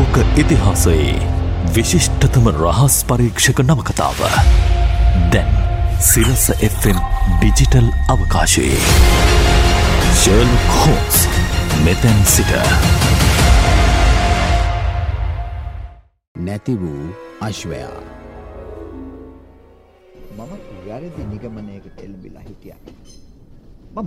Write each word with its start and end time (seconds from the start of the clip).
ලෝක 0.00 0.16
ඉතිහාසයේ 0.40 1.14
විශිෂ්ටතම 1.74 2.46
රහස් 2.52 2.94
පරීක්ෂක 3.04 3.58
නවකතාව 3.62 4.20
දැන් 5.32 5.50
සිරස 6.02 6.44
Fම් 6.68 7.00
ඩිජිටල් 7.32 7.88
අවකාශයේ 8.14 8.78
ශර්ල් 10.20 10.52
කෝස් 10.70 11.18
මෙතැන් 11.84 12.22
සිට 12.34 12.52
නැති 16.34 16.78
වූ 16.84 17.04
අශ්වයා 17.48 17.98
මම 20.30 20.56
වැරදි 20.86 21.26
නිගමනයකට 21.26 22.00
එල්බිලා 22.06 22.46
හිටිය. 22.46 22.78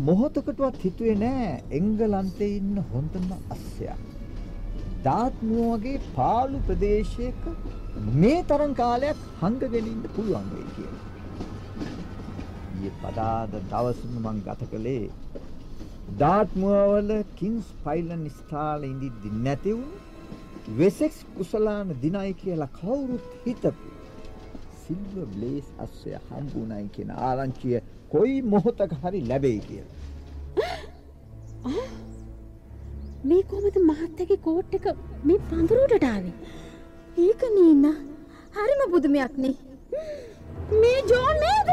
මොහොතකටවත් 0.02 0.82
හිතුවේ 0.86 1.16
නෑ 1.22 1.54
එංගලන්තේ 1.82 2.52
ඉන්න 2.56 2.84
හොඳම 2.90 3.30
අස්සයක්. 3.50 4.13
ධාත්මුව 5.04 5.72
වගේ 5.76 6.02
පාලු 6.16 6.60
ප්‍රදේශයක 6.68 7.48
මේ 8.16 8.44
තරම් 8.46 8.74
කාලයක් 8.74 9.26
හංගගෙනින්ට 9.42 10.06
පුළුවන් 10.16 10.48
වෙයි 10.52 10.70
කියලා. 10.72 11.04
ඊයේ 12.74 12.94
පදාද 13.02 13.58
දවසම 13.66 14.14
මං 14.22 14.40
ගත 14.46 14.70
කළේ 14.70 15.08
ධාත්මුවවල 16.20 17.12
කිංස් 17.36 17.74
පයිලන් 17.84 18.24
ස්ථාල 18.32 18.86
ඉඳිද්දි 18.86 19.34
නැති 19.40 19.74
වුණු 19.74 20.78
වෙසෙක්ස් 20.78 21.20
කුසලාන 21.32 21.96
දිනයි 22.02 22.34
කියලා 22.36 22.72
කවුරුත් 22.74 23.28
හිතපු 23.42 23.74
සිල්වර් 24.84 25.28
බ්ලේස් 25.28 25.68
අස්සය 25.80 26.16
හම්බුණයි 26.22 26.88
කියන 26.90 27.12
ආරංචිය 27.22 27.78
කොයි 28.12 28.42
මොහොතක 28.48 28.98
හරි 29.02 29.22
ලැබෙයි 29.26 29.62
කියලා. 29.62 29.92
මේ 33.30 33.44
කොමද 33.50 33.78
මහත්තගේ 33.90 34.38
කෝට් 34.46 34.74
එක 34.78 34.86
මේ 35.28 35.44
පඳුරුවටට 35.50 36.06
ආවේ. 36.08 36.34
ඒක 37.26 37.44
නීන්න 37.56 37.86
හරිම 38.56 38.82
පුදුමයක්නේ. 38.94 39.54
මේ 40.82 41.00
ජෝන් 41.12 41.38
නේද? 41.44 41.70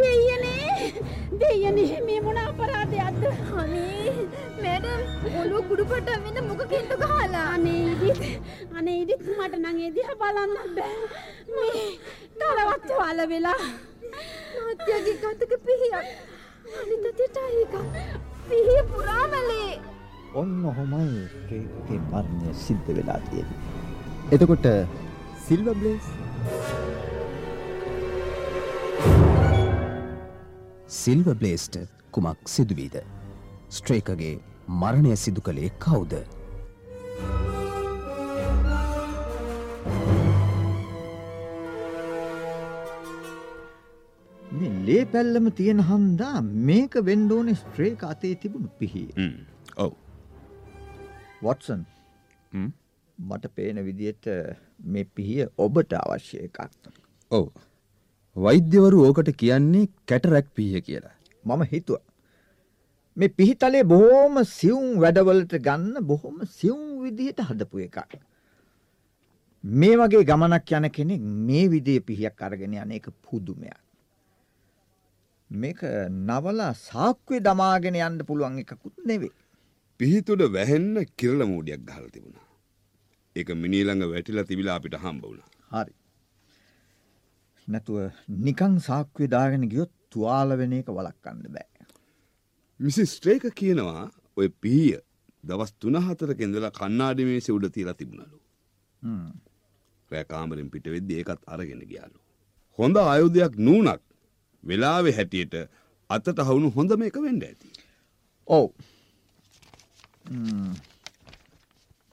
දෙයියනේ. 0.00 0.88
දෙයියනේ 1.42 2.00
මේ 2.08 2.20
මොන 2.24 2.40
අපරාධයක්ද? 2.44 3.22
අනේ 3.62 4.14
මැඩම් 4.62 5.36
ඔළුව 5.42 5.68
කුඩුපට 5.68 6.10
වෙන 6.24 6.42
මොකකින්ද 6.48 6.96
ගහලා? 7.04 7.44
අනේ 7.54 7.78
ඉදිත් 7.92 8.20
අනේ 8.80 8.96
ඉදිත් 9.04 9.24
මට 9.36 9.62
නම් 9.62 9.78
ඒ 9.84 9.92
දිහා 10.00 10.18
බලන්න 10.24 10.74
බෑ. 10.76 10.98
මේ 11.54 11.86
කලවත් 12.40 12.90
වල 12.98 13.24
වෙලා. 13.34 13.62
මහත්තයාගේ 14.10 15.16
කතක 15.22 15.62
පිහියක්. 15.70 16.12
අනිත් 16.82 17.08
අතට 17.12 17.40
ඒක 17.46 17.80
පිහිය 18.50 18.84
පුරාමලේ. 18.92 19.91
ඔන්න 20.40 20.52
ඔහොමයි 20.70 21.22
කේකගේ 21.48 21.98
මරණය 22.10 22.52
සිද්ධ 22.64 22.90
වෙලා 22.98 23.20
තියෙන්නේ. 23.28 23.58
එතකොට 24.34 24.66
සිල්ව 25.46 25.66
බ්ලේස් 25.80 26.06
සිල්ව 31.00 31.28
බ්ලේස්ට 31.40 31.76
කුමක් 32.16 32.52
සිදුවීද. 32.54 32.96
ස්ට්‍රේකගේ 33.76 34.34
මරණය 34.82 35.16
සිදු 35.24 35.44
කළේ 35.48 35.70
කවුද. 35.84 36.14
මේ 44.40 44.72
ලේ 44.86 45.04
පැල්ලම 45.12 45.46
තියෙන 45.60 45.82
හන්දා 45.90 46.38
මේක 46.70 46.96
වෙන්ඩෝන 47.10 47.52
ස්ට්‍රේක 47.62 48.08
අතේ 48.12 48.34
තිබුණු 48.44 48.70
පිහි. 48.80 49.04
ඔව් 49.84 49.92
වොටසන් 51.42 51.82
මට 53.18 53.54
පේන 53.54 53.84
විදියට 53.86 54.26
මේ 54.84 55.04
පිහිය 55.04 55.46
ඔබට 55.58 55.92
අවශ්‍ය 55.94 56.38
එකක්. 56.46 56.58
ඔව් 57.30 57.46
වෛද්‍යවරු 58.36 59.04
ඕකට 59.06 59.30
කියන්නේ 59.36 59.90
කැටරැක් 60.06 60.48
පීය 60.54 60.80
කියලා. 60.80 61.14
මම 61.44 61.62
හිතුව. 61.72 62.00
මේ 63.16 63.28
පිහිතලේ 63.28 63.84
බොහෝම 63.84 64.44
සියුම් 64.44 65.00
වැඩවලට 65.00 65.54
ගන්න 65.66 66.06
බොහොම 66.06 66.44
සියුම් 66.46 67.02
විදිහට 67.02 67.44
හදපු 67.48 67.84
එකක්. 67.86 68.16
මේ 69.64 69.96
වගේ 69.96 70.24
ගමනක් 70.24 70.72
යන 70.78 70.90
කෙනෙක් 70.90 71.20
මේ 71.48 71.68
විදිය 71.70 72.00
පිහියක් 72.00 72.42
අරගෙන 72.42 72.74
යන 72.74 72.92
එක 72.92 73.10
පුදුමයක්. 73.22 73.78
මේක 75.50 75.80
නවලා 76.08 76.72
සාක්වේ 76.74 77.40
දමාගෙන 77.40 78.00
යන්න 78.00 78.26
පුළුවන් 78.26 78.58
එකකුත් 78.58 78.96
නෙවේ. 79.06 79.34
පිහිතුඩ 80.00 80.42
වැහෙන්න 80.56 80.94
කිරල 81.20 81.40
මූඩියක් 81.52 81.82
ගහල 81.88 82.06
තිබුණා. 82.14 82.46
ඒක 83.36 83.50
මිනිළඟ 83.64 84.04
වැටිලා 84.12 84.48
තිබිලා 84.50 84.76
අපිට 84.80 84.96
හම්බ 85.04 85.22
වුණා. 85.24 85.48
හරි. 85.74 85.92
නැතුව 87.68 87.98
නිකං 88.48 88.74
සාක්වේ 88.88 89.30
දාගෙන 89.36 89.68
ගියොත් 89.74 89.92
තුවාල 90.10 90.56
වෙන 90.60 90.72
එක 90.80 90.90
වලක්කන්න 90.98 91.46
බෑ. 91.56 91.86
මිසි 92.80 93.06
ස්ට්‍රේක 93.14 93.44
කියනවා 93.60 94.04
ඔය 94.36 94.48
පිහිය 94.62 94.98
දවස් 95.44 95.72
තුන 95.82 95.98
හතර 96.06 96.34
කෙන්දලා 96.40 96.72
කන්නාඩි 96.80 97.28
මේසෙ 97.30 97.50
උඩ 97.56 97.68
තියලා 97.76 97.98
තිබුණලු. 98.00 98.38
රෑකාමරින් 100.10 100.70
පිට 100.74 100.88
වෙද්දි 100.94 101.20
ඒකත් 101.20 101.42
අරගෙන 101.54 101.84
ගියාලු. 101.92 102.18
හොඳ 102.78 102.96
ආයුධයක් 103.02 103.54
නූනක් 103.68 104.02
වෙලාවෙ 104.64 105.12
හැටියට 105.18 105.54
අතට 106.10 106.42
හවුණු 106.48 106.74
හොඳම 106.76 107.06
එක 107.08 107.16
වෙන්ඩ 107.26 107.46
ඇති. 107.48 107.70
ඔව් 108.48 108.66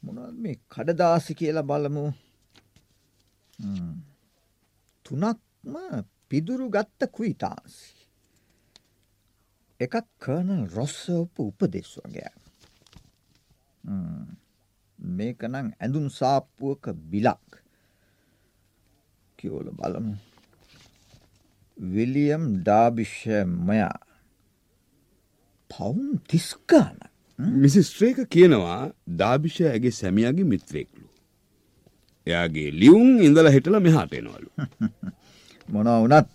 මොනවද 0.03 0.35
මේ 0.37 0.57
කඩදාසි 0.67 1.35
කියලා 1.35 1.63
බලමු. 1.63 2.05
තුනක්ම 5.05 5.75
පිදුරු 6.29 6.67
ගත්ත 6.69 7.01
කුයිතාන්සි 7.09 7.87
එකක් 9.79 9.95
කර්නල් 10.19 10.63
රොස්සෝපු 10.69 11.41
උපදෙස් 11.49 11.91
වගේ 11.97 12.31
මේක 14.99 15.39
නම් 15.43 15.67
ඇඳුම් 15.73 16.07
සාප්පුවක 16.11 16.85
බිලක්. 17.11 17.47
කියෝල 19.39 19.69
බලමු. 19.71 20.15
විලියම් 21.77 22.43
ඩාබිෂමයා 22.57 23.97
පවුම් 25.71 26.19
තිස්කාන 26.27 27.08
මිසි 27.39 27.83
ස්ට්‍රේක 27.83 28.17
කියනවා 28.29 28.91
ඩාබිෂය 29.09 29.63
ඇගේ 29.65 29.91
සැමියගේ 29.91 30.45
මිත්‍රයෙක්ලු. 30.45 31.05
එයාගේ 32.27 32.69
ලියුම් 32.73 33.09
ඉඳල 33.21 33.49
හිටල 33.49 33.79
මෙහාට 33.79 34.13
එනවලු. 34.13 34.49
මොන 35.73 35.89
වනත් 36.03 36.27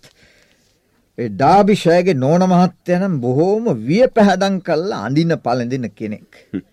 ඩාබිෂයගේ 1.33 2.17
නෝන 2.17 2.45
මහත්තයනම් 2.45 3.19
බොහෝම 3.19 3.69
විය 3.83 4.03
පැහැදන් 4.09 4.57
කල්ලා 4.61 5.01
අඳින 5.05 5.37
පලඳින 5.39 5.87
කෙනෙක්. 5.91 6.29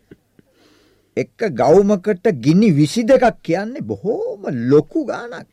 එක්ක 1.16 1.40
ගෞමකට 1.54 2.26
ගිනි 2.40 2.72
විසි 2.72 3.04
දෙකක් 3.04 3.42
කියන්නේ 3.42 3.84
බොහෝම 3.84 4.48
ලොකු 4.66 5.04
ගානක්. 5.04 5.48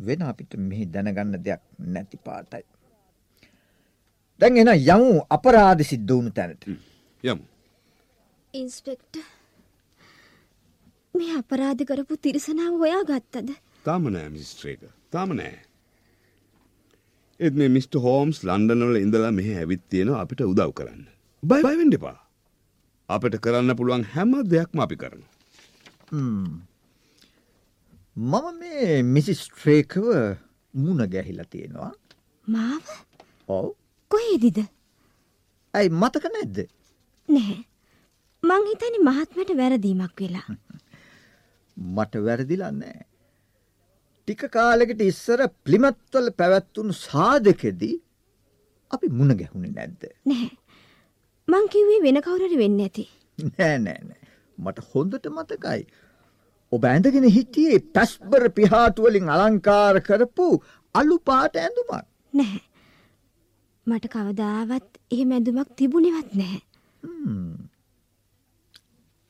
වෙන 0.00 0.20
අපිට 0.22 0.54
මෙහි 0.62 0.84
දැනගන්න 0.86 1.38
දෙයක් 1.40 1.62
නැති 1.86 2.16
පාටයි. 2.20 2.66
දැන් 4.40 4.56
එන 4.62 4.70
යමු 4.74 5.10
අපරාධ 5.36 5.82
සිද්ධ 5.90 6.10
වුණු 6.10 6.30
තැනට. 6.30 6.62
යමු. 7.24 7.42
ඉන්ස්පෙක්ට 8.54 9.14
මේ 11.14 11.32
අපරාධ 11.40 11.82
කරපු 11.88 12.14
තිරිසනාව 12.24 12.74
හොයා 12.82 13.02
ගත්තද. 13.08 13.50
තාමනෑ 13.86 14.28
මිස්ට්‍රේක 14.36 14.80
තාම 15.10 15.34
නෑ. 15.40 15.56
එත් 17.40 17.54
මේ 17.58 17.70
මිස්ට 17.76 17.94
හෝම්ස් 18.04 18.38
ලන්ඩනවල 18.46 18.96
ඉඳලා 19.00 19.32
මෙහ 19.34 19.48
ඇවිත් 19.56 19.82
තියෙන 19.90 20.14
අපිට 20.22 20.40
උදව් 20.46 20.70
කරන්න. 20.78 21.02
බයි 21.42 21.62
බයිවෙන්ඩ 21.66 21.98
එපා. 21.98 22.18
අපට 23.08 23.34
කරන්න 23.44 23.76
පුළුවන් 23.80 24.04
හැම 24.14 24.32
දෙයක්ම 24.54 24.78
අපි 24.86 24.96
කරන. 25.02 25.22
මම 26.12 26.62
මේ 28.60 29.02
මිසිස් 29.14 29.40
ට්‍රේකව 29.48 30.06
මුණ 30.74 31.00
ගැහිලා 31.14 31.50
තියෙනවා. 31.52 31.92
මාව 32.46 32.84
ඔව් 33.48 33.66
කොහේදිද 34.10 34.58
ඇයි 35.74 35.90
මතක 35.92 36.24
නැද්ද. 36.34 36.58
නැහැ. 37.28 37.60
මං 38.42 38.66
හිතනි 38.70 39.04
මහත්මට 39.08 39.52
වැරදීමක් 39.60 40.22
වෙලා. 40.24 40.56
මට 41.96 42.22
වැරදිලා 42.28 42.72
නෑ. 42.72 43.00
ටික 44.28 44.44
කාලෙකට 44.56 45.00
ඉස්සර 45.02 45.42
ප්ලිමත්වල 45.64 46.30
පැවැත්වුණු 46.40 46.96
සාධකෙදී 47.00 47.96
අපි 48.90 49.12
මුණ 49.18 49.36
ගැහුණේ 49.40 49.74
නැද්ද. 49.76 50.10
නැහැ. 50.24 50.50
මං 51.48 51.70
කිව්වේ 51.74 52.02
වෙන 52.06 52.22
කවුරට 52.26 52.58
වෙන්න 52.62 52.82
ඇති. 52.86 53.08
නෑ 53.48 53.78
නෑ 53.78 54.00
නෑ 54.04 54.22
මට 54.58 54.86
හොඳට 54.92 55.32
මතකයි. 55.34 55.82
ඔබ 56.72 56.84
ඇඳගෙන 56.84 57.28
හිටියේ 57.36 57.80
පැස්බර 57.94 58.48
පිහාටුවලින් 58.56 59.30
අලංකාර 59.36 60.00
කරපු 60.08 60.48
අලු 60.94 61.18
පාට 61.30 61.56
ඇඳුමක්. 61.56 62.04
නැහැ. 62.34 62.67
මට 63.88 64.12
කවදාවත් 64.14 64.88
එහෙම 65.14 65.32
ඇඳුමක් 65.36 65.70
තිබුණෙවත් 65.80 66.30
නැහැ. 66.40 66.62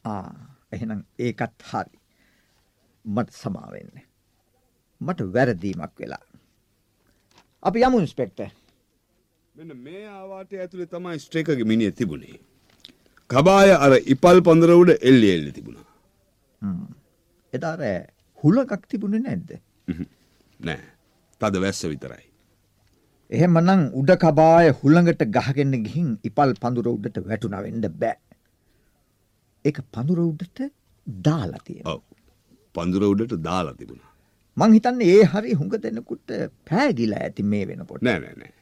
ආ 0.04 0.30
එහෙනම් 0.72 1.02
ඒකත් 1.26 1.66
හරි. 1.70 1.92
මට 3.04 3.30
සමාවෙන්න. 3.42 3.94
මට 5.00 5.20
වැරදීමක් 5.34 5.94
වෙලා. 6.00 6.24
අපි 7.62 7.84
යමු 7.88 8.00
ඉන්ස්පෙක්ටර්. 8.04 8.50
මෙන්න 9.54 9.76
මේ 9.86 10.04
ආවාටය 10.16 10.60
ඇතුළේ 10.60 10.90
තමයි 10.92 11.18
ස්ට්‍රේකගේ 11.24 11.68
මිනිිය 11.72 11.92
තිබුණේ. 12.00 12.38
කබාය 13.30 13.70
අර 13.84 13.92
ඉපල් 14.14 14.40
පොඳර 14.48 14.70
උඩ 14.74 14.90
එල්ලි 15.00 15.30
එල්ලි 15.36 15.52
තිබුණා. 15.58 15.86
එදා 17.52 17.72
අර 17.76 17.82
හුලඟක් 18.38 18.86
තිබුණේ 18.92 19.24
නැද්ද? 19.26 19.50
නෑ. 20.60 20.82
තද 21.40 21.60
වැස්ස 21.64 21.84
විතරයි. 21.92 22.27
එහෙමනම් 23.30 23.82
උඩ 24.00 24.10
කබාය 24.22 24.70
හුළඟට 24.80 25.24
ගහගෙන 25.36 25.74
ගිහින් 25.86 26.10
ඉපල් 26.24 26.54
පඳුර 26.62 26.88
උඩට 26.94 27.18
වැටුණා 27.30 27.62
වෙන්න 27.66 27.88
බෑ. 28.02 28.16
ඒක 29.64 29.80
පඳුර 29.94 30.20
උඩට 30.24 30.62
දාලා 31.06 31.64
තියෙනවා. 31.64 31.94
ඔව්. 31.94 32.02
පඳුර 32.74 33.04
උඩට 33.10 33.36
දාලා 33.48 33.74
තිබුණා. 33.74 34.12
මං 34.56 34.78
හිතන්නේ 34.78 35.10
ඒ 35.16 35.28
හරි 35.34 35.58
හුඟ 35.60 35.76
දෙනෙකුට 35.84 36.38
පෑගිලා 36.70 37.20
ඇති 37.26 37.48
මේ 37.52 37.68
වෙනකොට. 37.68 38.02
නෑ 38.02 38.24
නෑ 38.24 38.36
නෑ. 38.36 38.52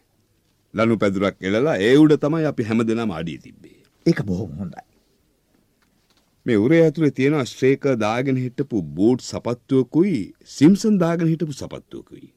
ලනු 0.74 0.98
පැදුරක් 0.98 1.48
එලලා 1.50 1.78
ඒ 1.86 1.94
උඩ 2.02 2.18
තමයි 2.26 2.50
අපි 2.52 2.68
හැම 2.70 2.86
දෙනාම 2.90 3.16
අඩිය 3.20 3.38
තිබ්බේ. 3.46 3.80
ඒක 4.06 4.26
බොහොම 4.30 4.52
හොඳයි. 4.60 4.86
මේ 6.46 6.62
උරේ 6.64 6.80
ඇතුලේ 6.84 7.16
තියෙන 7.18 7.42
ස්ට්‍රේක 7.46 7.92
දාගෙන 8.02 8.36
හිටපු 8.44 8.82
බූට් 8.98 9.28
සපත්තුවකුයි 9.32 10.22
සිම්සන් 10.56 10.98
දාගෙන 11.04 11.30
හිටපු 11.32 11.54
සපත්තුවකුයි. 11.60 12.32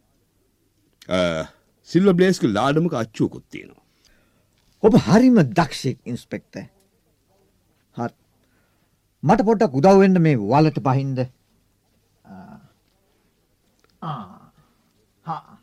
සිල්ව 1.91 2.13
බ්ලේස්ක 2.19 2.43
ලාඩමක 2.57 2.93
අච්චුවකුත් 3.01 3.45
තියෙනවා. 3.53 3.83
ඔබ 4.83 4.93
හරිම 5.07 5.37
දක්ෂෙක් 5.59 5.97
ඉන්ස්පෙක්ටර්. 6.11 6.65
හරි. 7.97 8.13
මට 9.23 9.45
පොඩ්ඩක් 9.49 9.77
උදව් 9.79 10.01
වෙන්න 10.03 10.21
මේ 10.25 10.41
වලට 10.51 10.79
පහින්ද. 10.87 11.19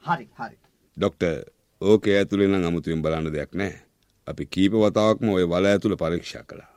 හරි 0.07 0.27
හරි. 0.39 0.57
ඩොක්ටර් 0.97 1.35
ඕකේ 1.81 2.17
ඇතුලේ 2.19 2.49
නම් 2.51 2.67
අමුතුවෙන් 2.71 3.05
බලන්න 3.05 3.33
දෙයක් 3.37 3.53
නැහැ. 3.61 3.81
අපි 4.27 4.45
කීප 4.55 4.73
වතාවක්ම 4.83 5.29
ওই 5.37 5.47
වල 5.53 5.67
ඇතුළ 5.73 5.97
පරීක්ෂා 6.03 6.45
කළා. 6.51 6.73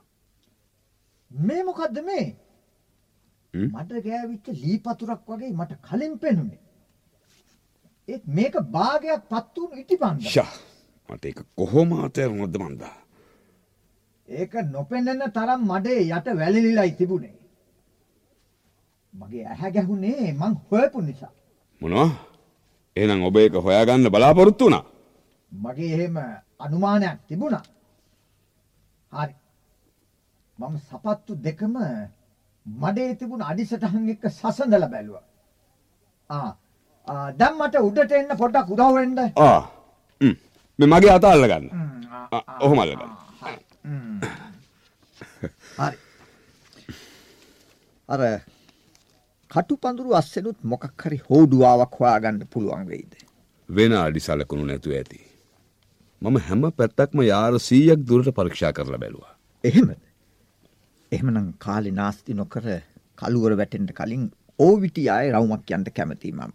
මේ 1.31 1.62
මොකද්ද 1.68 1.98
මේ? 2.10 2.25
මට 3.54 3.92
ගෑවිච්ච 4.07 4.48
ලී 4.63 4.80
පතුරක් 4.86 5.22
වගේ 5.30 5.54
මට 5.60 5.81
කලින් 5.88 6.16
පෙනුනේ. 6.24 6.62
ඒත් 8.10 8.24
මේක 8.30 8.56
භාගයක් 8.72 9.22
පත් 9.28 9.56
වුණු 9.56 9.76
ඉටිපන්ද. 9.76 10.22
ෂා 10.24 10.52
මට 11.10 11.26
ඒක 11.26 11.40
කොහොම 11.56 11.90
අතෑරුණාද 11.98 12.56
මන්දා. 12.60 12.96
ඒක 14.28 14.54
නොපෙනෙන 14.68 15.22
තරම් 15.32 15.62
මඩේ 15.64 16.02
යට 16.10 16.28
වැලිලිලයි 16.40 16.92
තිබුණේ. 16.94 17.36
මගේ 19.14 19.46
ඇහැ 19.46 19.72
ගැහුනේ 19.72 20.34
මං 20.34 20.54
හොයපු 20.68 21.02
නිසා. 21.02 21.34
මොනවා? 21.82 22.10
එහෙනම් 22.96 23.22
ඔබ 23.24 23.36
ඒක 23.38 23.54
හොයාගන්න 23.58 24.12
බලාපොරොත්තු 24.12 24.66
වුණා. 24.66 24.86
මගේ 25.52 25.92
එහෙම 25.96 26.18
අනුමානයක් 26.60 27.20
තිබුණා. 27.28 27.64
හරි. 29.12 29.36
මම 30.60 30.76
සපත්තු 30.80 31.32
දෙකම 31.38 31.76
මඩේ 32.66 33.12
තිබුණ 33.16 33.44
අඩිසටහන් 33.44 34.10
එක්ක 34.10 34.24
සසඳලා 34.32 34.90
බැලුවා. 34.90 35.26
ආ 36.30 36.52
දැන් 37.40 37.56
මට 37.58 37.82
උඩට 37.88 38.12
එන්න 38.20 38.36
පොඩ්ඩක් 38.42 38.74
උදව් 38.76 38.94
වෙන්න. 38.98 39.18
ආ. 39.48 39.62
හ්ම්. 40.22 40.36
මේ 40.80 40.90
මගේ 40.94 41.16
අත 41.16 41.26
අල්ල 41.32 41.48
ගන්න. 41.52 41.66
ඔහොම 42.68 42.80
අල්ල 42.84 42.94
ගන්න. 42.94 43.14
හරි. 45.80 45.98
අර 48.10 48.22
කටුපඳුරු 49.52 50.14
අස්සෙනුත් 50.22 50.60
මොකක් 50.74 51.06
හරි 51.06 51.18
හෝඩුවාවක් 51.30 51.98
හොයාගන්න 52.02 52.46
පුළුවන් 52.54 52.86
වෙයිද? 52.92 53.14
වෙන 53.70 53.98
අඩි 54.04 54.26
සලකුණු 54.28 54.70
නැතුව 54.70 54.94
ඇති. 55.00 55.20
මම 56.22 56.38
හැම 56.48 56.70
පැත්තක්ම 56.80 57.26
යාර 57.32 57.54
100ක් 57.58 58.00
දුරට 58.12 58.32
පරීක්ෂා 58.38 58.74
කරලා 58.78 59.02
බැලුවා. 59.04 59.34
එහෙමද? 59.64 60.00
එහෙමනම් 61.12 61.52
කාලේ 61.66 61.98
නාස්ති 62.02 62.34
නොකර 62.42 62.66
කලුවර 63.22 63.54
වැටෙන්න 63.62 63.94
කලින් 64.00 64.26
ඕවිටි 64.60 65.10
ආයේ 65.16 65.32
රවුමක් 65.36 65.72
යන්න 65.78 65.94
කැමතියි 66.00 66.34
මම. 66.34 66.54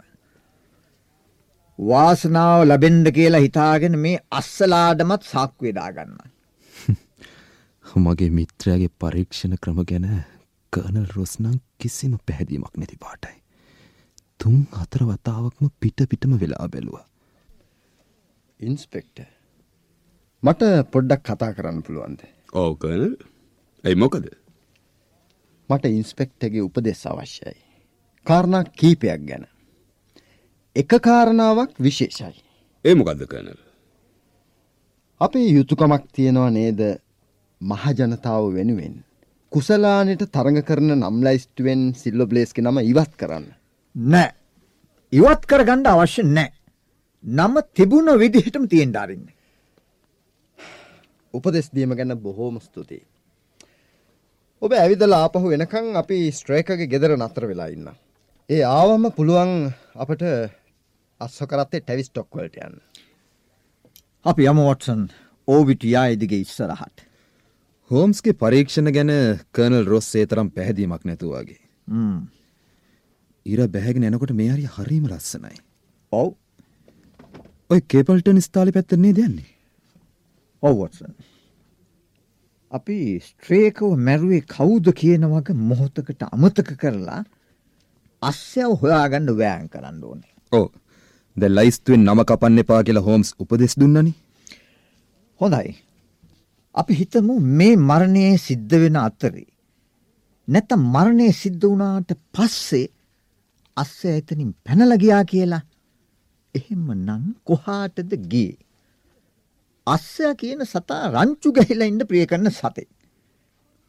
වාසනාව 1.78 2.66
ලැබෙන්න 2.68 3.12
කියලා 3.12 3.40
හිතාගෙන 3.40 3.98
මේ 3.98 4.18
අස්සලාඩමත් 4.32 5.22
සාක්කුවේ 5.24 5.74
දාගන්න. 5.74 6.18
මගේ 8.04 8.30
මිත්‍රයාගේ 8.30 8.92
පරීක්ෂණ 9.00 9.56
ක්‍රම 9.58 9.80
ගැන 9.84 10.06
කර්නල් 10.72 11.08
රොස්නං 11.16 11.58
කිසිම 11.78 12.14
පැහැදීමක් 12.26 12.76
නැති 12.76 12.96
පාටයි. 12.98 13.36
තුන් 14.40 14.60
හතර 14.72 15.04
වතාවක්ම 15.04 15.72
පිට 15.80 16.06
පිටම 16.10 16.38
වෙලා 16.40 16.68
බැලුවා. 16.68 17.06
ඉන්ස්පෙක්ටර් 18.60 19.26
මට 20.42 20.70
පොඩ්ඩක් 20.90 21.22
කතා 21.24 21.52
කරන්න 21.52 21.82
පුළුවන්ද. 21.82 22.20
ඔව් 22.52 22.78
කර්නල්. 22.78 23.14
එයි 23.84 23.94
මොකද? 23.96 24.30
මට 25.68 25.84
ඉන්ස්පෙක්ටගේ 25.90 26.62
උපදෙස් 26.62 27.06
අවශ්‍යයි. 27.06 27.58
කාරණා 28.26 28.64
කීපයක් 28.72 29.26
ගැන. 29.26 29.46
එක 30.76 30.90
කාරණාවක් 31.00 31.70
විශේෂයි. 31.78 32.42
ඒ 32.84 32.94
මොකද්ද 32.94 33.22
කර්නල්? 33.24 33.58
අපේ 35.20 35.48
යුතුකමක් 35.48 36.04
තියෙනවා 36.12 36.50
නේද 36.50 36.80
මහජනතාව 37.60 38.44
වෙනුවෙන්. 38.54 38.96
කුසලානයට 39.52 40.24
තරඟ 40.28 40.62
කරන 40.62 40.90
නම් 40.96 41.20
ලයිස්ටුවෙන් 41.22 41.82
සිල්ලෝ 41.94 42.26
බ්ලේස්ක 42.26 42.58
නම 42.58 42.78
ඉවත් 42.82 43.12
කරන්න. 43.16 43.46
නෑ. 43.94 44.30
ඉවත් 45.12 45.46
කරගන්න 45.46 45.86
අවශ්‍ය 45.86 46.22
නෑ. 46.28 46.50
නම 47.24 47.54
තිබුණ 47.74 48.10
විදිහටම 48.18 48.66
තියෙන්න 48.66 48.96
අරින්න. 48.96 49.26
උපදෙස් 51.34 51.70
දීම 51.70 51.94
ගැන 51.94 52.18
බොහෝම 52.18 52.58
ස්තුතියි. 52.60 53.06
ඔබ 54.62 54.72
ඇවිදලා 54.72 55.22
ආපහු 55.22 55.46
වෙනකං 55.46 55.94
අපි 55.96 56.18
ස්ට්‍රේකගේ 56.32 56.86
ගෙදර 56.88 57.14
නතර 57.16 57.46
වෙලා 57.46 57.70
ඉන්න. 57.70 57.88
ඒ 58.50 58.62
ආවම 58.64 59.04
පුළුවන් 59.12 59.54
අපට 59.96 60.22
අස්සකරත්තේ 61.26 61.80
ටැවිස් 61.80 62.10
ටොක්වලට 62.10 62.60
යන්න. 62.66 62.78
අපි 64.26 64.46
යමු 64.50 64.68
වොට්සන් 64.68 65.02
ඕවිටියා 65.48 66.06
ඉදිගේ 66.14 66.44
ඉස්සරහට. 66.44 67.04
හෝම්ස්ගේ 67.90 68.38
පරීක්ෂණ 68.42 68.92
ගැන 68.96 69.12
කර්නල් 69.52 69.84
රොස් 69.86 70.08
ඒ 70.14 70.26
තරම් 70.26 70.48
පැහැදීමක් 70.56 71.04
නැතුවාගේ. 71.04 71.60
ඉර 73.46 73.60
බැහැගෙන 73.68 74.08
එනකොට 74.08 74.32
මේ 74.40 74.52
හරි 74.54 74.66
හරීම 74.76 75.10
ලස්සනයි. 75.10 75.60
ඔව් 76.12 76.32
ඔය 77.70 77.80
කේපල්ටන් 77.88 78.40
ස්ථාලි 78.40 78.72
පැත්තරනේ 78.76 79.16
දෙන්නේ. 79.20 79.50
ඔව් 80.62 80.76
වොට්සන්. 80.80 81.12
අපි 82.72 82.98
ස්ට්‍රේකව 83.26 83.96
මැරුවේ 84.08 84.42
කවුද 84.54 84.92
කියන 85.00 85.28
වගේ 85.32 85.60
මොහොතකට 85.70 86.24
අමතක 86.28 86.72
කරලා 86.80 87.20
අස්යව 88.22 88.80
හොයාගන්න 88.82 89.36
වෑන් 89.40 89.68
කරන්න 89.68 90.00
ඕනේ. 90.04 90.32
ඕ 90.52 90.66
ද 91.36 91.42
ලයිස්තුවෙන් 91.48 92.02
නම 92.04 92.20
කපන්න 92.22 92.62
එපා 92.62 92.82
කියලා 92.82 93.06
හෝම්ස් 93.08 93.28
උපදෙස් 93.38 93.74
දුන්නනි. 93.80 94.12
හොඳයි. 95.40 95.70
අපි 96.74 96.92
හිතමු 96.94 97.34
මේ 97.58 97.76
මරණයේ 97.80 98.34
සිද්ධ 98.38 98.74
වෙන 98.82 98.96
අතරේ. 98.98 99.46
නැත්තම් 100.48 100.82
මරණය 100.94 101.28
සිද්ධ 101.32 101.64
වුණාට 101.64 102.10
පස්සේ 102.34 102.86
අස්සය 103.76 104.08
එතනින් 104.18 104.50
පැනලා 104.64 104.98
ගියා 104.98 105.24
කියලා. 105.24 105.62
එහෙමනම් 106.54 107.24
කොහාටද 107.44 108.12
ගියේ? 108.32 108.58
අස්සයා 109.86 110.34
කියන 110.34 110.62
සතා 110.64 111.02
රංචු 111.14 111.52
ගහිලා 111.52 111.88
ඉන්න 111.88 112.06
ප්‍රිය 112.08 112.26
කරන 112.26 112.50
සතෙක්. 112.50 112.90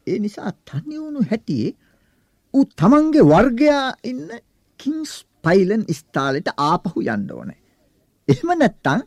ඒ 0.06 0.18
නිසා 0.18 0.50
තනි 0.66 0.96
වුණු 1.02 1.20
හැටියේ 1.30 1.76
ඌ 2.54 2.64
තමන්ගේ 2.78 3.24
වර්ගයා 3.24 3.86
ඉන්න 4.04 4.28
කිංස් 4.80 5.12
පයිලන් 5.46 5.84
ස්ථාලෙට 5.92 6.52
ආපහු 6.58 7.04
යන්න 7.06 7.26
ඕනේ. 7.32 7.58
එහෙම 8.28 8.54
නැත්තම් 8.58 9.02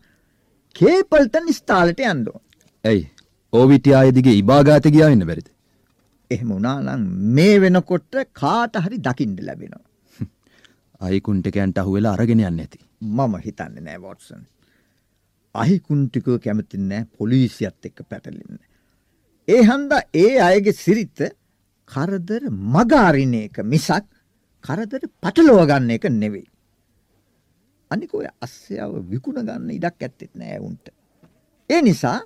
කේපල්ටන් 0.75 1.53
ස්ථාලෙට 1.53 2.03
යන්න 2.05 2.27
ඕනේ. 2.27 2.45
ඇයි 2.85 3.05
ඕවිටි 3.53 3.95
ආයදිගේ 3.95 4.35
ඉබාගාත 4.41 4.91
ගියා 4.95 5.09
වෙන්න 5.09 5.25
බැරිද. 5.25 5.49
එහෙම 6.31 6.49
වුණා 6.49 6.77
නම් 6.81 7.07
මේ 7.35 7.55
වෙනකොට 7.61 8.21
කාට 8.33 8.79
හරි 8.85 9.01
දකින්න 9.01 9.35
ලැබෙනවා. 9.41 9.85
අයිකුන්ටකයන්ට 11.01 11.83
අහුවෙලා 11.83 12.13
අරගෙන 12.13 12.39
යන්න 12.41 12.59
ඇති. 12.59 12.79
මම 13.01 13.35
හිතන්නේ 13.39 13.81
නෑ 13.81 14.01
වොට්සන්. 14.01 14.45
අහිකුන්ටිකෝ 15.55 16.39
කැමති 16.39 16.77
නෑ 16.83 17.07
පොලිසියත් 17.17 17.85
එක්ක 17.85 18.05
පැටලෙන්න. 18.09 18.61
ඒ 19.47 19.61
හන්දා 19.63 20.01
ඒ 20.15 20.39
අයගේ 20.41 20.75
සිරිත 20.75 21.25
කරදර 21.91 22.49
මගාරින 22.69 23.33
එක 23.35 23.61
මිසක් 23.65 24.05
කරදර 24.65 25.03
පටලව 25.23 25.59
ගන්න 25.69 25.91
එක 25.95 26.09
නෙවෙයි. 26.23 26.47
අනික 27.91 28.13
ඔය 28.13 28.27
අස්සයාව 28.45 28.97
විකුණ 29.11 29.45
ගන්න 29.45 29.69
ඉඩක් 29.77 30.03
ඇත්තෙත් 30.07 30.33
නෑ 30.35 30.59
උන්ට. 30.59 30.91
ඒ 31.69 31.81
නිසා 31.81 32.19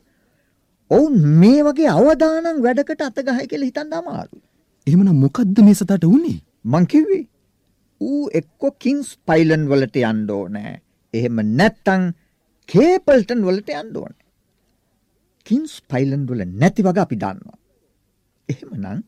ඔවුන් 0.92 1.20
මේ 1.42 1.62
වගේ 1.68 1.92
අවදානම් 1.92 2.64
වැඩකට 2.66 3.06
අතගහයි 3.10 3.48
කියලා 3.52 3.70
හිතන්න 3.70 3.94
අමාරුයි. 4.00 4.44
එහෙමනම් 4.88 5.22
මොකද්ද 5.26 5.64
මේ 5.68 5.78
සතාට 5.80 6.10
වුණේ? 6.12 6.40
මං 6.66 6.90
කිව්වේ 6.94 7.24
ඌ 8.02 8.28
එක්ක 8.40 8.62
කින්ස් 8.84 9.16
පයිලන් 9.30 9.64
වලට 9.72 10.04
යන්න 10.12 10.30
ඕනේ. 10.38 10.74
එහෙම 11.14 11.40
නැත්තම් 11.60 12.12
කේපල්ටන් 12.70 13.48
වලට 13.48 13.80
යන්න 13.82 13.98
ඕනේ. 14.04 14.22
කින්ස් 15.46 15.74
පයිලන් 15.92 16.28
වල 16.30 16.46
නැති 16.62 16.86
වගේ 16.88 17.06
අපි 17.06 17.20
දන්නවා. 17.24 17.60
එහෙමනම් 18.50 19.04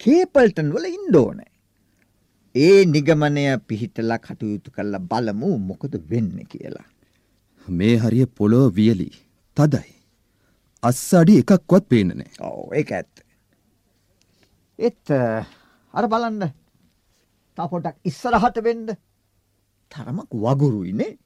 කේපල්ටන් 0.00 0.72
වල 0.74 0.86
ඉන්න 0.90 1.16
ඕනේ. 1.22 1.51
ඒ 2.54 2.84
නිගමනය 2.84 3.58
පිහිටලා 3.66 4.18
කටයුතු 4.18 4.70
කරලා 4.70 4.98
බලමු 5.00 5.58
මොකද 5.58 5.94
වෙන්නේ 6.10 6.44
කියලා. 6.44 6.84
මේ 7.68 7.96
හරිය 7.96 8.26
පොළොව 8.26 8.74
වියලි. 8.76 9.10
තදයි. 9.56 9.94
අස්සඩි 10.82 11.38
එකක්වත් 11.38 11.88
පේන්නේ. 11.88 12.30
ඔව් 12.40 12.74
ඒක 12.74 12.92
ඇත්ත. 12.92 13.24
අ, 15.10 15.44
අර 15.94 16.08
බලන්න. 16.08 16.52
තා 17.56 17.68
පොඩක් 17.68 17.96
ඉස්සරහට 18.04 18.64
වෙන්න. 18.64 18.86
තරමක් 19.90 20.30
වගුරුයිනේ. 20.34 21.18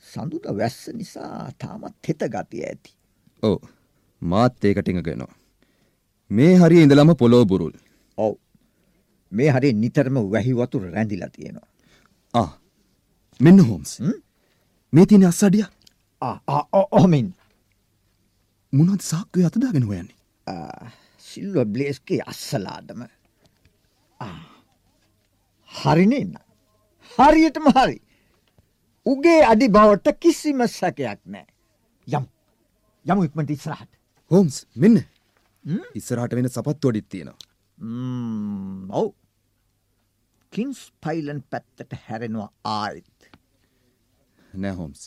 සඳුද 0.00 0.44
වැස්ස 0.58 0.88
නිසා 0.94 1.52
තාමත් 1.58 2.08
හෙත 2.08 2.22
ගතිය 2.34 2.64
ඇති. 2.64 2.96
ඔව්. 3.42 3.58
මාත් 4.22 4.64
ඒකට 4.64 4.88
ඉඟගෙනවා. 4.88 5.34
මේ 6.30 6.56
හරිය 6.56 6.82
ඉඳලම 6.82 7.14
පොළොව 7.14 7.44
බුරුල්. 7.46 7.74
ඔව්. 8.16 8.36
මේ 9.32 9.50
හරි 9.54 9.72
නිතරම 9.82 10.16
වැහි 10.32 10.52
වතුර 10.60 10.82
රැඳිලා 10.94 11.30
තියෙනවා. 11.36 11.68
ආ. 12.34 12.50
මෙන්න 13.40 13.60
හෝම්ස්. 13.68 13.92
හ්ම්? 14.00 14.16
මේ 14.92 15.06
තියෙන 15.06 15.26
අස්සඩිය 15.32 15.64
ආ 16.22 16.36
ආ 16.54 16.62
ඔහොමින් 16.96 17.28
මොනවද 18.72 19.02
සාක්කුවේ 19.02 19.46
අත 19.46 19.56
දාගෙන 19.62 19.86
හොයන්නේ? 19.90 20.16
සිල්ව 21.30 21.56
බ්ලේස්ගේ 21.74 22.20
අස්සලාදම. 22.32 23.02
ආ. 24.20 24.38
හරිනේ 25.70 26.24
නං. 26.24 26.36
හරියටම 27.18 27.70
හරි. 27.76 27.96
උගේ 29.06 29.40
අඩි 29.52 29.68
බවට 29.76 30.18
කිසිම 30.22 30.66
සැකයක් 30.66 31.20
නෑ. 31.26 31.46
යම්. 32.06 32.26
යමු 33.06 33.24
ඉක්මට 33.24 33.50
ඉස්රහට. 33.56 33.90
හෝම්ස් 34.30 34.66
මෙන්න. 34.76 35.00
ඉස්සරහට 35.94 36.36
වෙන 36.38 36.48
සපත්තු 36.48 36.92
අඩිත් 36.92 37.08
තියෙනවා. 37.08 37.38
ඔව්. 39.00 39.08
කින්ස් 40.52 40.80
පයිලන් 41.04 41.42
පැත්තට 41.50 41.92
හැරෙනවා 42.06 42.48
ආයිත්. 42.64 43.30
නෑ 44.54 44.74
හෝම්ස්. 44.74 45.02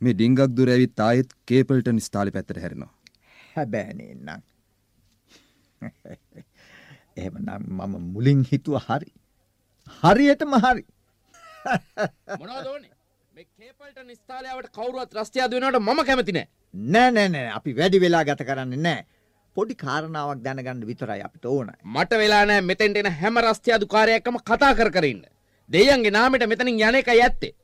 මේ 0.00 0.14
ඩිංගක් 0.14 0.44
දුර 0.56 0.70
ඇවිත් 0.74 1.00
ආයෙත් 1.00 1.34
කේපල්ටන් 1.46 1.98
ස්ථාලි 2.00 2.34
පැත්තට 2.36 2.60
හැරෙනවා. 2.64 2.92
හැබෑනේ 3.56 4.14
නම්. 4.16 4.42
එහෙමනම් 7.16 7.66
මම 7.78 7.98
මුලින් 8.14 8.44
හිතුව 8.52 8.78
හරි. 8.86 9.10
හරියටම 10.02 10.54
හරි. 10.64 10.86
මොනවදෝනේ 12.40 12.94
මේ 13.32 13.46
කේපල්ට 13.56 14.14
ස්ථාලයාවට 14.14 14.72
කවරුවත් 14.72 15.20
රස්තියාද 15.20 15.52
වෙනට 15.56 15.82
මම 15.82 16.04
කැමතිනෑ 16.06 16.48
නෑ 16.94 17.10
නෑ 17.12 17.28
නෑ 17.28 17.54
අපි 17.58 17.76
වැඩි 17.76 18.00
වෙලා 18.00 18.24
ගත 18.24 18.46
කරන්නේ 18.46 18.84
නෑ. 18.86 19.06
පොඩි 19.58 19.74
කාරණාවක් 19.84 20.42
දැනගන්න 20.46 20.84
විතරයි 20.90 21.22
අපිට 21.28 21.46
ඕන. 21.54 21.70
මට 21.94 22.20
වෙලානෑ 22.22 22.66
මෙතෙන්ට 22.70 23.00
එන 23.02 23.10
හැම 23.20 23.40
රස්තියාදු 23.44 23.86
කාරයක්කම 23.94 24.36
කතා 24.50 24.72
කර 24.80 24.90
කරන්න. 24.96 25.24
දෙයන්ගේ 25.70 26.14
නාමට 26.16 26.46
මෙතනින් 26.52 26.84
යන 26.88 27.00
එක 27.00 27.10
ඇත්තේ. 27.14 27.54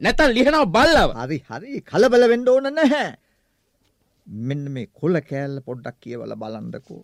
නැතන් 0.00 0.34
ලිහනව 0.36 0.64
බල්ලව 0.76 1.10
හරි 1.20 1.38
හරි 1.48 1.80
කලබල 1.90 2.24
වෙන්න 2.32 2.48
ඕන 2.48 2.68
නැහැ. 2.74 3.08
මෙන්න 4.48 4.64
මේ 4.74 4.90
කොල 5.00 5.20
කෑල්ල 5.30 5.56
පොඩ්ඩක් 5.68 5.96
කියවල 6.02 6.34
බලන්ඩකෝ. 6.42 7.02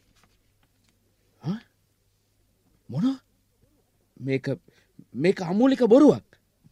මොන 2.88 3.06
මේක 4.20 4.46
මේක 5.14 5.38
අමූලික 5.50 5.82
බොරුවක් 5.94 6.26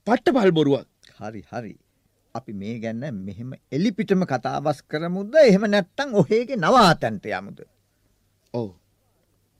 පට්ට 0.07 0.35
පල් 0.37 0.53
බොරුවක් 0.59 0.87
හරි 1.19 1.43
හරි. 1.51 1.75
අපි 2.35 2.53
මේ 2.61 2.77
ගැන්න 2.83 3.17
මෙහෙම 3.27 3.51
එලිපිටම 3.77 4.23
කතාබස් 4.31 4.79
කරමුද 4.91 5.35
එහෙම 5.41 5.65
නැත්තං 5.73 6.15
ඔහේගේ 6.21 6.57
නවාතැන්ට 6.57 7.27
යමුද. 7.39 7.59
ඔවු 8.55 8.73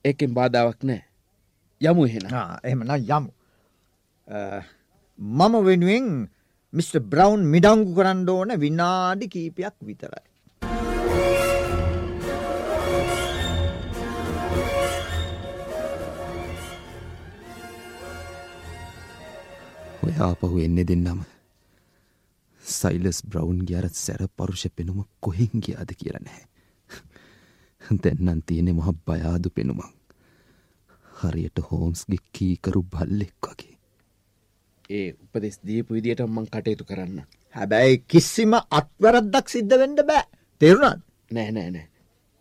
ඒකෙන් 0.05 0.33
බාධාවක් 0.37 0.81
නෑ 0.89 1.03
යමු 1.81 2.05
එහෙන 2.09 2.25
ආ, 2.33 2.59
එහෙමනම් 2.63 2.91
යමු. 2.97 3.29
මම 5.19 5.53
වෙනුවෙන් 5.67 6.07
මිට. 6.73 6.95
බ්‍රවන්් 7.11 7.41
මිඩංගු 7.53 7.91
කරන්න 7.97 8.29
ඕන 8.29 8.49
විනාඩි 8.63 9.27
කීපයක් 9.33 9.75
විතරයි. 9.87 10.25
ඔය 20.03 20.13
ආපහු 20.19 20.57
එන්නේ 20.65 20.87
දෙන්නම. 20.89 21.21
සයිලස් 22.63 23.19
බ්‍රවන්ගේ 23.25 23.77
අර 23.77 23.89
සැර 23.89 24.27
පරුෂ 24.37 24.65
පෙනුම 24.75 25.03
කොහෙන් 25.19 25.53
ගියාද 25.63 25.91
කියලා 25.99 26.23
නැහැ. 26.23 26.47
දැන්නන් 28.01 28.41
තියෙනෙ 28.41 28.71
මහ 28.71 28.89
බයාදු 29.07 29.49
පෙනුමක්. 29.49 29.93
හරියට 31.05 31.59
හෝම්ස්ගේ 31.69 32.25
කීකරු 32.33 32.83
බල්ලෙක් 32.83 33.39
වගේ. 33.43 33.77
ඒ 34.89 35.07
උපදෙස් 35.13 35.57
දීපු 35.67 35.93
විදියට 35.93 36.21
මං 36.27 36.47
කටයුතු 36.47 36.85
කරන්න 36.85 37.23
හැබැයි 37.55 38.03
කිසිම 38.07 38.53
අත්වරද්දක් 38.53 39.47
සිද්ධ 39.49 39.75
වෙන්ඩ 39.79 39.99
බෑ 40.09 40.23
තෙරුණත් 40.61 41.03
නෑ 41.31 41.51
නෑ 41.51 41.69
නෑ 41.71 41.87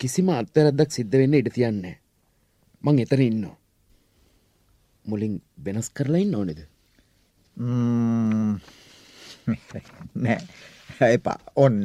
කිසිම 0.00 0.29
අත්තරදක් 0.35 0.91
සිද්ධ 0.91 1.17
වෙන්න 1.21 1.38
ඉඩ 1.38 1.50
තියන්නේ 1.55 1.97
මං 2.85 2.99
එතන 3.05 3.23
ඉන්න 3.23 3.45
මුලින් 5.05 5.35
වෙනස් 5.64 5.88
කරලයින්න 5.91 6.35
ඕනෙද 6.35 6.61
ම්ම්. 7.57 8.59
නෑ. 10.25 10.39
එපා. 11.09 11.39
ඔන්න 11.57 11.85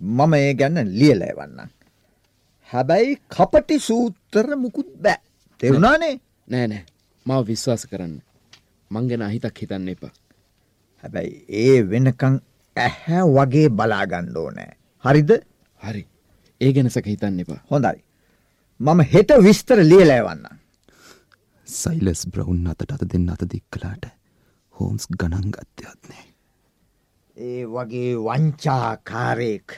මම 0.00 0.34
ඒ 0.34 0.54
ගැන්න 0.54 0.92
ලියලෑවන්න 0.92 1.70
හැබැයි 2.70 3.16
කපටි 3.28 3.78
සූත්තර 3.80 4.56
මුකුත් 4.56 4.90
බෑ. 5.02 5.18
තෙරුණානේ? 5.60 6.14
නෑ 6.48 6.66
නෑ. 6.66 6.84
මව 7.26 7.40
විශ්වාස 7.46 7.86
කරන්න. 7.86 8.16
මං 8.90 9.08
ගැන 9.08 9.22
අහිතක් 9.22 9.60
හිතන්න 9.62 9.88
එපා. 9.88 10.12
හැබැයි 11.04 11.44
ඒ 11.64 11.82
වෙනකං 11.90 12.40
ඇහැ 12.76 13.26
වගේ 13.36 13.68
බලාගණ්ඩෝ 13.72 14.48
නෑ 14.52 14.72
හරිද? 15.04 15.36
හරි. 15.82 16.06
ඒ 16.60 16.72
ගැනසක 16.72 17.06
හිතන්න 17.06 17.44
එපා. 17.44 17.60
හොඳයි. 17.70 18.00
මම 18.80 19.00
හෙට 19.12 19.30
විස්තර 19.42 19.78
ලියලෑවන්න 19.84 20.58
සයිලස් 21.66 22.22
බ්‍රවන්් 22.26 22.66
අතට 22.72 22.92
අත 22.94 23.04
දෙන්න 23.12 23.28
අත 23.30 23.44
දික් 23.50 23.64
කලාට 23.70 24.06
හෝම්ස් 24.74 25.04
ගණන් 25.10 25.50
ගත්තයත් 25.50 26.00
නෑ. 26.08 26.26
ඒ 27.36 27.62
වගේ 27.66 28.12
වංචාකාරයෙක් 28.26 29.76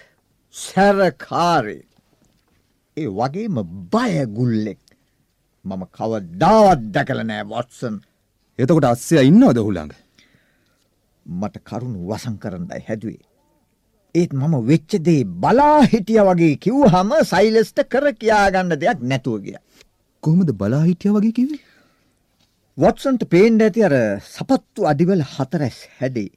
සැරකාරයෙක් 0.55 1.91
ඒ 2.97 3.09
වගේම 3.11 3.57
බයගුල්ලෙක් 3.93 4.83
මම 5.65 5.83
කවදාවත් 5.97 6.83
දැකල 6.95 7.21
නෑ 7.25 7.45
වොත්සන් 7.47 7.97
එතකොට 8.59 8.87
අස්සය 8.87 9.23
ඉන්නවද 9.23 9.59
හුළඟ. 9.59 9.93
මට 11.27 11.63
කරුණු 11.65 12.09
වසං 12.09 12.37
කරන්නයි 12.39 12.83
හැදුවේ. 12.89 13.23
ඒත් 14.15 14.33
මම 14.33 14.55
වෙච්චදේ 14.69 15.23
බලා 15.37 15.79
හිටිය 15.85 16.21
වගේ 16.21 16.57
කිව් 16.59 16.77
හම 16.87 17.11
සයිලස්ට 17.31 17.79
කර 17.89 18.07
කියාගන්න 18.15 18.77
දෙයක් 18.77 19.01
නැතුව 19.03 19.41
ගිය. 19.45 19.57
කොහොමද 20.23 20.51
බලා 20.55 20.83
හිටිය 20.83 21.15
වගේ 21.17 21.33
කිවේ. 21.33 21.63
වොත්සන්ට 22.79 23.23
පේන්ඩ 23.33 23.63
ඇති 23.63 23.85
අර 23.89 23.95
සපත්තු 24.27 24.87
අඩිවල 24.91 25.23
හතරැස් 25.25 25.79
හැඩේ. 25.99 26.31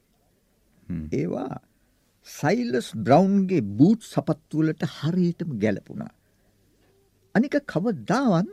ඒවා 1.11 1.61
සයිලස් 2.27 2.89
බ්‍රවන්ගේ 2.97 3.63
බූට් 3.79 4.01
සපත්තුවලට 4.05 4.83
හරියටම 4.97 5.57
ගැලපුණා. 5.61 6.13
අනික 7.35 7.55
කවදාවන් 7.65 8.47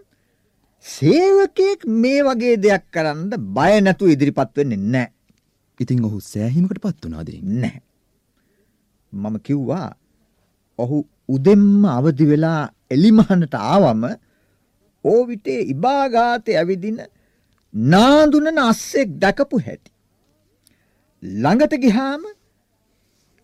සේවකයෙක් 0.84 1.84
මේ 2.02 2.22
වගේ 2.22 2.56
දෙයක් 2.58 2.84
කරන්න 2.94 3.30
බය 3.56 3.74
නැතු 3.80 4.08
ඉදිරිපත් 4.08 4.56
වෙන්නේ 4.56 4.84
නෑ 4.94 5.10
ඉතින් 5.80 6.04
ඔහු 6.04 6.20
සෑහිමකට 6.22 6.80
පත් 6.80 7.00
වනාදේ. 7.04 7.40
නැහැ. 7.42 7.82
මම 9.12 9.36
කිව්වා 9.40 9.90
ඔහු 10.78 10.96
උදෙම්ම 11.28 11.84
අවදි 11.88 12.24
වෙලා 12.30 12.62
එලිමහනට 12.90 13.54
ආවම 13.54 14.02
ඕවිටේ 15.04 15.60
ඉබාගාතය 15.72 16.56
ඇවිදින 16.56 16.98
නාදුනන 17.74 18.58
අස්සෙක් 18.60 19.18
දැකපු 19.18 19.58
හැටි. 19.58 19.90
ළඟට 21.22 21.74
ගිහාම 21.82 22.24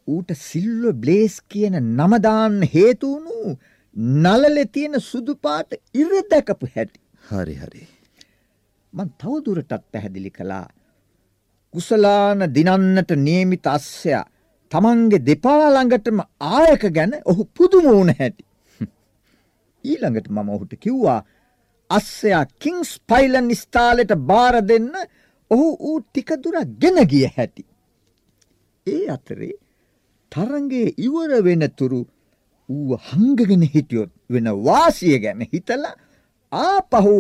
ඌට 0.09 0.31
සිල්ව 0.39 0.93
බ්ලේස් 0.95 1.41
කියන 1.49 1.77
නමදාන්න 1.93 2.63
හේතුවුණු 2.65 3.57
නලලෙ 3.97 4.65
තියෙන 4.67 5.01
සුදුපාට 5.03 5.71
ඉර 5.95 6.11
දැකපු 6.31 6.67
හැටි. 6.75 7.01
හරි 7.29 7.55
හරි. 7.55 7.87
මන් 8.93 9.09
තවදුරටත් 9.19 9.83
පැහැදිලි 9.93 10.31
කළා. 10.31 10.69
කුසලාන 11.75 12.47
දිනන්නට 12.55 13.11
නියමිත 13.19 13.67
අස්සයා 13.69 14.25
තමන්ගේ 14.73 15.25
දෙපාළඟටම 15.27 16.23
ආයක 16.41 16.83
ගැන 16.93 17.13
ඔහු 17.25 17.45
පුදුම 17.57 17.85
වුණ 17.87 18.15
හැටි. 18.19 18.45
ඊළඟට 19.85 20.29
මම 20.29 20.49
ඔහුට 20.49 20.75
කිව්වා 20.81 21.21
අස්සයා 21.91 22.45
කිංස් 22.63 22.91
පයිලන් 23.09 23.51
ස්ථාලට 23.63 24.13
බාර 24.31 24.55
දෙන්න 24.71 24.93
ඔහු 25.51 25.69
ඌ 25.89 25.99
ටිකදුර 26.03 26.57
ගෙන 26.83 26.99
ගිය 27.13 27.27
හැටි. 27.37 27.65
ඒ 28.87 29.05
අතරේ 29.17 29.55
තරගේ 30.33 30.95
ඉවර 31.07 31.33
වෙනතුරු 31.47 32.01
ඌ 32.69 32.99
හංගගෙන 33.09 33.65
හිටියොත් 33.75 34.13
වෙන 34.35 34.49
වාසිය 34.67 35.17
ගැන 35.25 35.47
හිතල 35.53 35.85
ආපහු 36.53 37.15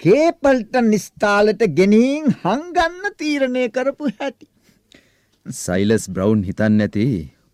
කේපල්ටන් 0.00 0.92
ස්ථාලට 1.04 1.62
ගෙනින් 1.78 2.30
හංගන්න 2.42 3.16
තීරණය 3.18 3.64
කරපු 3.76 4.12
හැටි. 4.18 4.46
සයිලස් 5.46 6.06
බ්‍රවන්් 6.14 6.44
හිතන්න 6.48 6.86
ඇති 6.86 7.06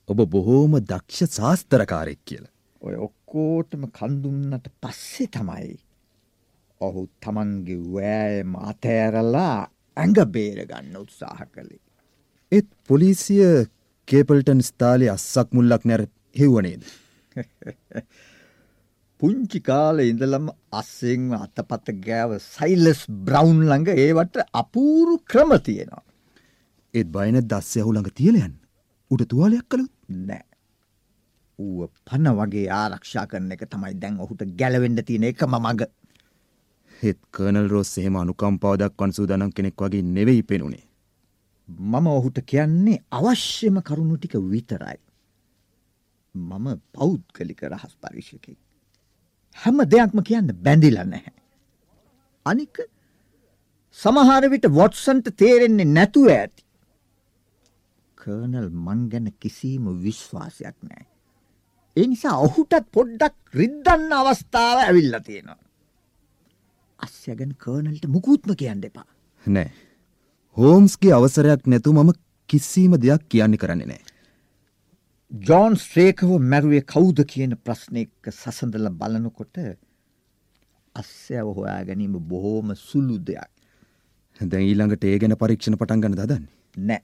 ඔබ 0.09 0.19
බොහෝම 0.35 0.79
දක්ෂ 0.91 1.39
ශාස්තරකාරෙක් 1.39 2.21
කියලා. 2.29 2.53
ඔය 2.83 2.95
ඔක්කෝටම 3.07 3.85
කන්දුන්නට 3.99 4.67
පස්සේ 4.83 5.33
තමයි. 5.37 5.75
ඔහු 6.87 7.03
තමන්ගේ 7.23 7.81
වෑයම 7.95 8.53
අතෑරලා 8.71 9.57
ඇඟ 9.97 10.21
බේරගන්න 10.35 11.01
උත්සාහ 11.03 11.41
කළේ. 11.47 11.83
ඒත් 12.53 12.69
පොලිසිය 12.89 13.49
කේපල්ටන් 14.09 14.63
ස්ථාලය 14.63 15.07
අස්සක් 15.09 15.49
මුල්ලක් 15.57 15.83
නැර 15.85 16.03
හෙව්වනේද. 16.41 16.83
පුංචි 19.21 19.61
කාල 19.61 19.99
ඉඳලම 20.03 20.47
අස්සෙන්ම 20.73 21.31
අතපත 21.37 21.87
ගෑව 22.07 22.33
සයිලස් 22.47 23.01
බ්‍රවුන් 23.27 23.61
ළඟ 23.65 23.89
ඒවට 23.97 24.37
අපූරු 24.55 25.15
ක්‍රම 25.31 25.53
තියෙනවා. 25.67 26.05
ඒත් 26.95 27.09
බයන 27.15 27.39
දස්ය 27.45 27.85
හු 27.85 27.93
ළඟ 27.93 28.17
තියලයන් 28.19 28.53
උට 29.11 29.25
තුවාලයක් 29.31 29.67
කළු 29.71 29.87
නෑ. 30.29 30.45
ඌ 31.59 31.89
පන 32.07 32.27
වගේ 32.39 32.67
ආරක්ෂා 32.73 33.27
කරන 33.27 33.53
එක 33.55 33.65
තමයි 33.67 33.95
දැන් 34.03 34.19
ඔහුට 34.19 34.43
ගැලවෙන්ඩ 34.61 35.05
තියෙන 35.07 35.29
එකම 35.31 35.57
මඟ. 35.57 35.87
හෙත් 37.03 37.19
කර්නල් 37.31 37.69
රෝස් 37.69 37.93
එහෙම 37.99 38.17
අනුකම්පාවදක් 38.17 39.01
වන් 39.01 39.13
සූදානම් 39.13 39.53
කෙනෙක් 39.53 39.77
වගේ 39.79 40.03
නෙවෙයි 40.17 40.43
පෙනුනේ. 40.43 40.85
මම 41.69 42.07
ඔහුට 42.09 42.39
කියන්නේ 42.47 43.03
අවශ්‍යම 43.11 43.77
කරුණු 43.83 44.17
ටික 44.17 44.35
විතරයි. 44.53 44.99
මම 46.35 46.67
පෞද්ගලික 46.93 47.63
රහස් 47.65 47.95
පරිශකෙක්. 48.03 48.59
හැම 49.57 49.79
දෙයක්ම 49.87 50.19
කියන්න 50.23 50.51
බැඳිල 50.65 50.99
නැහැ. 51.05 51.35
අනික 52.47 52.77
සමහර 53.99 54.45
විට 54.51 54.67
වොට්සන්ට 54.71 55.27
තේරෙන්නේ 55.37 55.93
නැතුව 55.97 56.29
ඇති. 56.31 56.63
කර්නල් 58.19 58.69
මං 58.87 59.01
ගැන 59.11 59.29
කිසිීම 59.41 59.87
විශ්වාසයක් 60.05 60.77
නෑ. 60.83 61.05
ඒ 61.97 62.07
නිසා 62.07 62.37
ඔහුටත් 62.47 62.87
පොඩ්ඩක් 62.93 63.37
රිද්දන්න 63.55 64.13
අවස්ථාව 64.13 64.79
ඇවිල්ල 64.81 65.17
තියෙනවා. 65.27 65.64
අස්ය 67.07 67.37
ගැන 67.39 67.55
කර්නල්ට 67.65 68.07
මුකුත්ම 68.17 68.55
කියන්න 68.61 68.85
එපා. 68.89 69.07
නෑ. 69.47 69.71
හෝම්ස්ගේ 70.57 71.15
අවසරයක් 71.19 71.67
නැතු 71.67 71.95
මම 71.95 72.13
කිසිීම 72.49 72.99
දෙයක් 73.05 73.25
කියන්නේ 73.29 73.63
කරන්නේ 73.63 73.89
නෑ. 73.93 74.03
ජෝන් 75.33 75.75
ශ්‍රේකව 75.79 76.37
මැරුවේ 76.53 76.85
කවුද 76.93 77.25
කියන 77.33 77.57
ප්‍රශ්නයක 77.65 78.31
සසඳල 78.33 78.89
බලනකොට 79.01 79.57
අස්්‍යව 80.95 81.49
හොයා 81.57 81.81
ගැනීම 81.89 82.15
බොහෝම 82.31 82.69
සුළු 82.83 83.19
දෙයක් 83.31 83.51
දැන් 84.41 84.63
ඊළඟට 84.63 85.05
ඒ 85.05 85.19
ගැන 85.19 85.37
පරීක්ෂණ 85.41 85.79
පටන්ගන්න 85.81 86.17
දන්නේ. 86.21 86.43
නෑ 86.89 87.03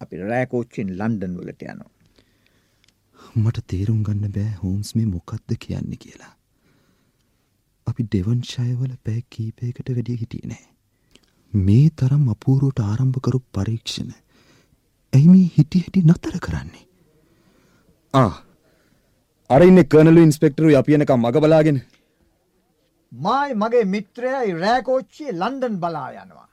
අපි 0.00 0.22
රෑකෝච්චෙන් 0.22 0.94
ලන්ඩන් 0.98 1.34
වලට 1.38 1.62
යනවා. 1.64 1.90
මට 3.34 3.66
තේරුම් 3.70 4.00
ගන්න 4.06 4.32
බෑ 4.36 4.54
හෝම්ස් 4.62 4.94
මේ 4.96 5.06
මොකක්ද 5.06 5.54
කියන්න 5.64 5.92
කියලා. 6.04 6.32
අපි 7.86 8.02
ඩෙවන්ශයවල 8.06 8.92
පෑ 9.06 9.20
කීපයකට 9.32 9.88
වැඩිය 9.96 10.18
හිටිය 10.22 10.44
නෑ. 10.50 10.64
මේ 11.52 11.86
තරම් 11.98 12.24
අපූරුවට 12.34 12.78
ආරම්භකරු 12.82 13.38
පරීක්ෂණ 13.56 14.12
ඇයි 15.12 15.32
මේ 15.32 15.48
හිටි 15.56 15.84
හිටි 15.86 16.04
නතර 16.10 16.36
කරන්නේ. 16.46 16.86
අරඉන්න 19.50 19.80
කනලු 19.92 20.20
ඉන්ස්පෙක්ටරු 20.28 20.76
අපියනකම් 20.80 21.20
මග 21.22 21.44
බලාගෙන 21.44 21.82
මයි 23.12 23.50
මගේ 23.62 23.84
මිත්‍රයයි 23.94 24.56
රෑකෝච්චිය 24.62 25.30
ලන්ඩන් 25.32 25.76
බලා 25.82 26.08
යනවා. 26.14 26.48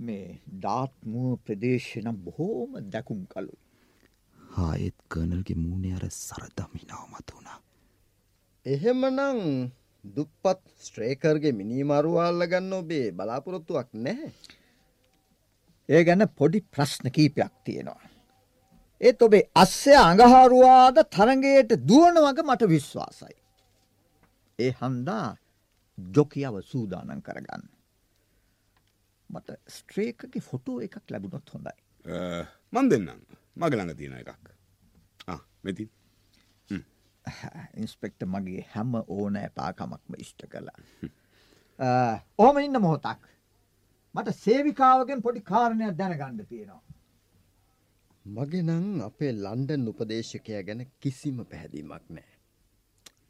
මේ 0.00 0.28
ඩාත්මුව 0.54 1.34
ප්‍රදේශනම් 1.44 2.16
බොහෝම 2.24 2.70
දැකුම් 2.92 3.20
කලු. 3.32 3.54
හායෙත් 4.38 4.96
කර්නල්ගේ 5.10 5.58
මූුණේ 5.62 5.94
අර 5.98 6.06
සරදමිනාව 6.10 7.04
මත 7.12 7.28
වුණා. 7.34 7.58
එහෙමනං 8.66 9.70
දුප්පත් 10.04 10.60
ස්ට්‍රේකර්ගේ 10.86 11.52
මිනිමරුවාල්ල 11.52 12.46
ගන්න 12.52 12.72
ඔබේ 12.78 13.12
බලාපොරොත්තුවක් 13.12 13.88
නැහැ. 14.06 14.32
ඒ 15.88 16.02
ගැන 16.04 16.26
පොඩි 16.38 16.60
ප්‍රශ්න 16.74 17.10
කීපයක් 17.16 17.54
තියෙනවා. 17.64 18.08
ඒත් 19.00 19.22
ඔබේ 19.22 19.48
අස්සය 19.62 19.94
අඟහාරුවාද 20.00 21.00
තරගයට 21.16 21.76
දුවන 21.88 22.20
වග 22.26 22.44
මට 22.44 22.68
විශ්වාසයි. 22.74 23.36
ඒ 24.58 24.72
හන්දා 24.80 25.36
ජොකියාව 25.98 26.56
සූදානන් 26.62 27.22
කරගන්න. 27.22 27.64
මට 29.30 29.58
ස්ට්‍රේකගේ 29.76 30.46
ෆොටෝ 30.50 30.78
එකක් 30.80 31.04
ලැබුණොත් 31.10 31.54
හොඳයි. 31.54 31.76
මන් 32.72 32.90
දෙන්නම් 32.90 33.20
මගළඟ 33.56 33.96
තියෙන 33.98 34.16
එකක් 34.22 34.44
මෙති 35.64 35.88
ඉන්ස්පෙක්ට 37.76 38.26
මගේ 38.26 38.64
හැම 38.72 38.94
ඕන 39.08 39.36
ඇපාකමක්ම 39.36 40.18
ඉෂ්ට 40.18 40.46
කලා. 40.48 40.78
ඕම 42.38 42.58
ඉන්න 42.58 42.80
මොහොතක්. 42.80 43.22
මට 44.14 44.36
සේවිකාවගෙන් 44.36 45.22
පොඩි 45.22 45.40
කාරණයක් 45.42 45.96
දැනගණ්ඩ 45.98 46.46
තියෙනවා. 46.48 46.82
මගේ 48.24 48.62
නං 48.62 49.02
අපේ 49.02 49.32
ලන්ඩන් 49.34 49.88
උපදේශකය 49.88 50.62
ගැන 50.62 50.86
කිසිම 51.00 51.42
පැහැදීමක් 51.44 52.06
නෑ. 52.10 52.30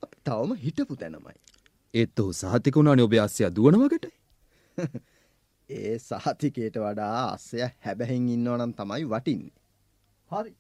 අපි 0.03 0.17
තවම 0.25 0.55
හිටපු 0.57 0.97
තැනමයි. 0.97 1.39
ඒත් 1.95 2.21
ඔහු 2.21 2.33
සහතිකුණාන 2.35 3.01
ඔබ 3.01 3.17
අස්්‍යය 3.23 3.51
දුවනවකට 3.57 4.07
ඒ 5.71 5.99
සහතිකයට 6.01 6.77
වඩා 6.79 7.15
අස්සය 7.27 7.59
හැබැහින් 7.81 8.29
ඉන්නවනම් 8.29 8.73
තමයි 8.75 9.05
වටින්නේ. 9.07 9.55
හරි. 10.31 10.53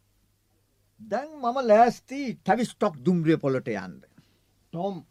දැන් 1.00 1.28
මම 1.32 1.58
ලෑස්ති 1.68 2.20
ටැවිස්ටොක් 2.36 2.96
දුම්රිය 3.04 3.38
පොලට 3.38 3.68
යන්න. 3.68 3.96
ටොම් 4.72 5.04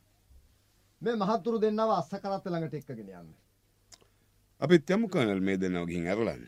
මේ 1.02 1.16
මහත්තුරු 1.16 1.62
දෙන්නව 1.62 1.92
අස්ස 1.92 2.10
කරත්ත 2.14 2.48
ළඟට 2.48 2.78
එක්කගෙන 2.80 3.12
යන්න. 3.12 3.30
අපිත් 4.62 4.90
යමු 4.90 5.10
කනල් 5.10 5.42
මේ 5.42 5.58
දෙන්නව 5.58 5.88
ගිහින් 5.88 6.08
ඇරලන්න. 6.08 6.44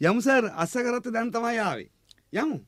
යමුසර් 0.00 0.50
අස්ස 0.54 0.74
කරත්ත 0.78 1.12
දැන් 1.12 1.32
තමයි 1.32 1.58
ආවේ. 1.60 1.90
යමු. 2.34 2.58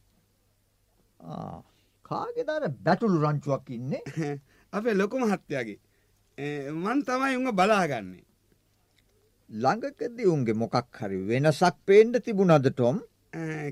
කාගෙදර 2.04 2.68
බැටුළු 2.80 3.20
රංචුවක් 3.20 3.70
ඉන්නේ 3.70 4.32
අපේ 4.72 4.94
ලොකු 4.94 5.18
මහත්තයාගේ. 5.18 5.78
මන් 6.74 7.04
තමයි 7.04 7.36
උඟ 7.36 7.54
බලාගන්නේ. 7.54 8.26
ළඟකදී 9.50 10.30
උන්ගේ 10.30 10.54
මොකක් 10.54 10.98
හරි 10.98 11.18
වෙනසක් 11.26 11.76
පේන්ඩ 11.86 12.22
තිබුණද 12.24 12.68
ටොම් 12.70 13.00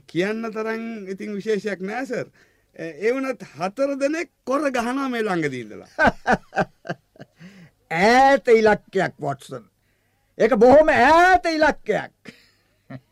කියන්න 0.06 0.50
තරන් 0.52 1.06
ඉතින් 1.08 1.34
විශේෂයක් 1.34 1.80
නෑසර්. 1.82 2.30
එවනත් 2.76 3.42
හතර 3.54 3.96
දෙනෙක් 3.98 4.30
කොර 4.44 4.70
ගහනා 4.70 5.08
මේ 5.08 5.22
ළඟදීදලා. 5.22 5.88
ඈත 7.90 8.48
ඉලක්කයක් 8.48 9.14
වොටසන්. 9.20 9.64
එක 10.38 10.56
බොහොම 10.56 10.88
ඈත 10.88 11.46
ඉලක්කයක්. 11.50 12.34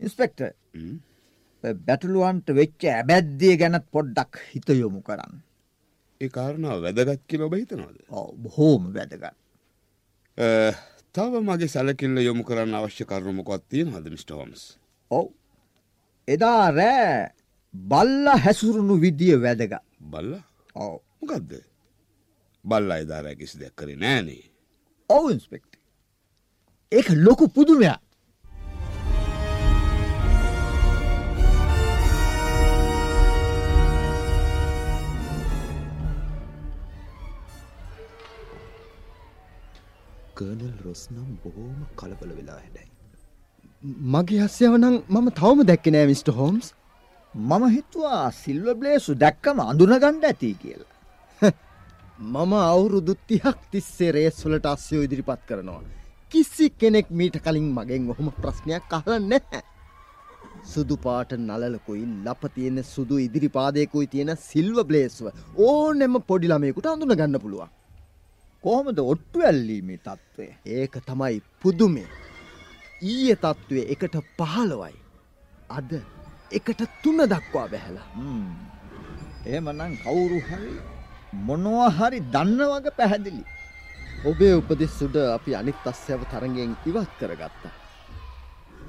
ඉන්ස්පෙක්ට 0.00 0.42
බැටලුවන්ට 1.64 2.48
වෙච්ච 2.54 2.84
ඇබැද්දිය 2.86 3.56
ගැනත් 3.56 3.86
පොඩ්ඩක් 3.90 4.38
හිත 4.50 4.68
යොමු 4.74 5.02
කරන්න. 5.02 5.42
ඒ 6.20 6.28
කාරණාව 6.28 6.82
වැදගත් 6.82 7.22
කියල 7.28 7.46
ඔබ 7.46 7.54
හිතනවද. 7.54 8.02
බොහෝම 8.42 8.92
වැදගත්. 8.94 9.36
තව 11.16 11.40
මගේ 11.40 11.68
සැලකිල්ල 11.68 12.18
යොමු 12.20 12.42
කරන්න 12.44 12.74
අවශ්‍ය 12.76 13.04
කරුණමකොත් 13.10 13.62
තියෙන 13.70 13.92
හද 13.94 14.10
මිස්ටෝම්ස්. 14.12 14.62
ඔව්. 15.10 15.26
එදා 16.28 16.70
රෑ 16.70 17.30
බල්ල 17.74 18.28
හැසුරුණු 18.44 18.96
විදිිය 19.04 19.38
වැදග 19.44 19.72
බල්ල? 20.12 20.32
ඔව. 20.76 21.00
මොකක්ද 21.20 21.52
බල්ල 22.64 22.90
අයිදාරෑ 22.92 23.36
කිසි 23.36 23.60
දෙයක් 23.60 23.74
කරේ 23.74 23.96
නෑනේ. 23.96 24.44
ඔවු 25.10 25.30
ඉන්ස්පෙක්ට 25.30 25.72
ඒක 26.92 27.08
ලොකු 27.26 27.48
පුදුමයක් 27.48 28.05
කර්නල් 40.36 40.74
රොස් 40.84 41.02
නම් 41.10 41.28
බොහෝම 41.42 41.76
කලබල 41.96 42.30
වෙලා 42.38 42.56
හැඩයි. 42.56 42.88
මගේ 44.12 44.40
හස්්‍යවනං 44.42 44.96
මම 45.10 45.28
තවම 45.38 45.62
දැක්ක 45.70 45.86
නෑ 45.88 46.06
මිට. 46.06 46.28
හෝම්ස් 46.30 46.66
මම 47.34 47.64
හිතුවා 47.68 48.24
සිල්ව 48.34 48.66
බ්ලේසු 48.80 49.14
දැක්කම 49.16 49.62
අඳුනගණ්ඩ 49.64 50.24
ඇති 50.24 50.50
කියලා. 50.62 50.92
මම 52.32 52.52
අවුරුදු 52.62 53.14
තිහක් 53.28 53.62
තිස්සේ 53.70 54.10
රේස්වලට 54.12 54.66
අස්යෝ 54.66 55.06
ඉදිරිපත් 55.06 55.46
කරනවා. 55.48 55.80
කිසි 56.32 56.66
කෙනෙක් 56.72 57.08
මීට 57.12 57.36
කලින් 57.38 57.66
මගෙන් 57.70 58.12
ඔහොම 58.12 58.28
ප්‍රශ්නයක් 58.36 58.94
අහල 58.98 59.12
නැහැ. 59.24 59.62
සුදු 60.64 60.96
පාට 60.98 61.32
නලලකුයි 61.38 62.04
ලප 62.24 62.52
තියෙන 62.54 62.78
සුදු 62.84 63.18
ඉදිරිපාදයකුයි 63.18 64.06
තියෙන 64.08 64.32
සිල්ව 64.42 64.78
බ්ලේස්ව 64.84 65.26
ඕනෙම 65.62 66.14
පොඩිළමයකුට 66.28 66.86
අඳුන 66.86 67.14
ගන්න 67.14 67.38
පුළුවන්. 67.38 67.70
කොහොමද 68.66 68.98
ඔට්ටු 69.12 69.42
ඇල්ලීමේ 69.48 69.98
තත්ත්වය. 70.06 70.46
ඒක 70.76 70.94
තමයි 71.08 71.36
පුදුමේ. 71.62 72.08
ඊය 73.10 73.34
තත්ත්වය 73.44 73.82
එකට 73.94 74.16
පහළවයි. 74.38 74.96
අද 75.76 75.90
එකට 76.58 76.80
තුන්න 77.02 77.22
දක්වා 77.32 77.66
බැහැලා. 77.72 78.08
එහෙමනම් 79.46 79.94
කවුරු 80.04 80.40
හරි 80.48 80.74
මොනවා 81.48 81.90
හරි 81.98 82.20
දන්න 82.34 82.60
වග 82.72 82.94
පැහැදිලි. 83.00 83.44
ඔබේ 84.30 84.54
උපදෙස් 84.60 84.92
සුඩ 85.00 85.16
අපි 85.38 85.58
අනිත් 85.62 85.90
අස්්‍යව 85.92 86.28
තරගෙන් 86.32 86.76
ඉවත් 86.90 87.12
කරගත්තා. 87.20 87.74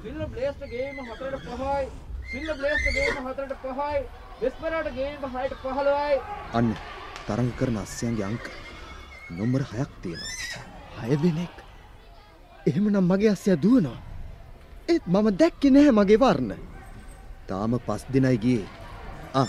සිල්ල 0.02 0.22
බ්ලේස්ට 0.32 0.62
ගේම 0.72 1.02
හතරට 1.08 1.44
පහයි 1.50 1.84
සිල්ල 2.32 2.50
බ්ලේස්ට 2.60 2.88
ගේම 2.96 3.26
හතරට 3.26 3.60
පහයි 3.62 3.98
වෙස්පරට 4.40 4.90
ගේම 4.98 5.28
හයට 5.34 5.60
පහළවයි 5.62 6.16
අන්න 6.60 6.68
තරඟ 7.28 7.52
කරන 7.60 7.78
අස්්‍යයන්ගේ 7.84 8.26
අංක 8.30 8.44
නොම්බර 9.36 9.62
හයක් 9.72 9.90
තියෙනවා. 10.02 10.62
හය 10.98 11.16
දෙනෙක් 11.22 11.54
එහෙමනම් 12.68 13.06
මගේ 13.10 13.30
අස්ය 13.34 13.50
දුවනවා. 13.64 14.00
ඒත් 14.88 15.04
මම 15.06 15.26
දැක්කෙ 15.40 15.68
නැහැ 15.70 15.92
මගේ 15.98 16.20
වර්ණ. 16.22 16.52
තාම 17.48 17.72
පස් 17.86 18.02
දෙනයි 18.12 18.38
ගියේ 18.44 18.66
ආ 19.40 19.48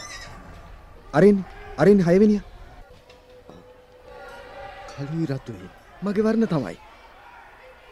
අරින් 1.18 1.38
අරින් 1.82 2.00
හයවෙනිය 2.08 2.42
කලුයි 4.90 5.26
රතුයි 5.32 5.70
මගේ 6.04 6.26
වර්ණ 6.26 6.48
තමයි. 6.54 6.78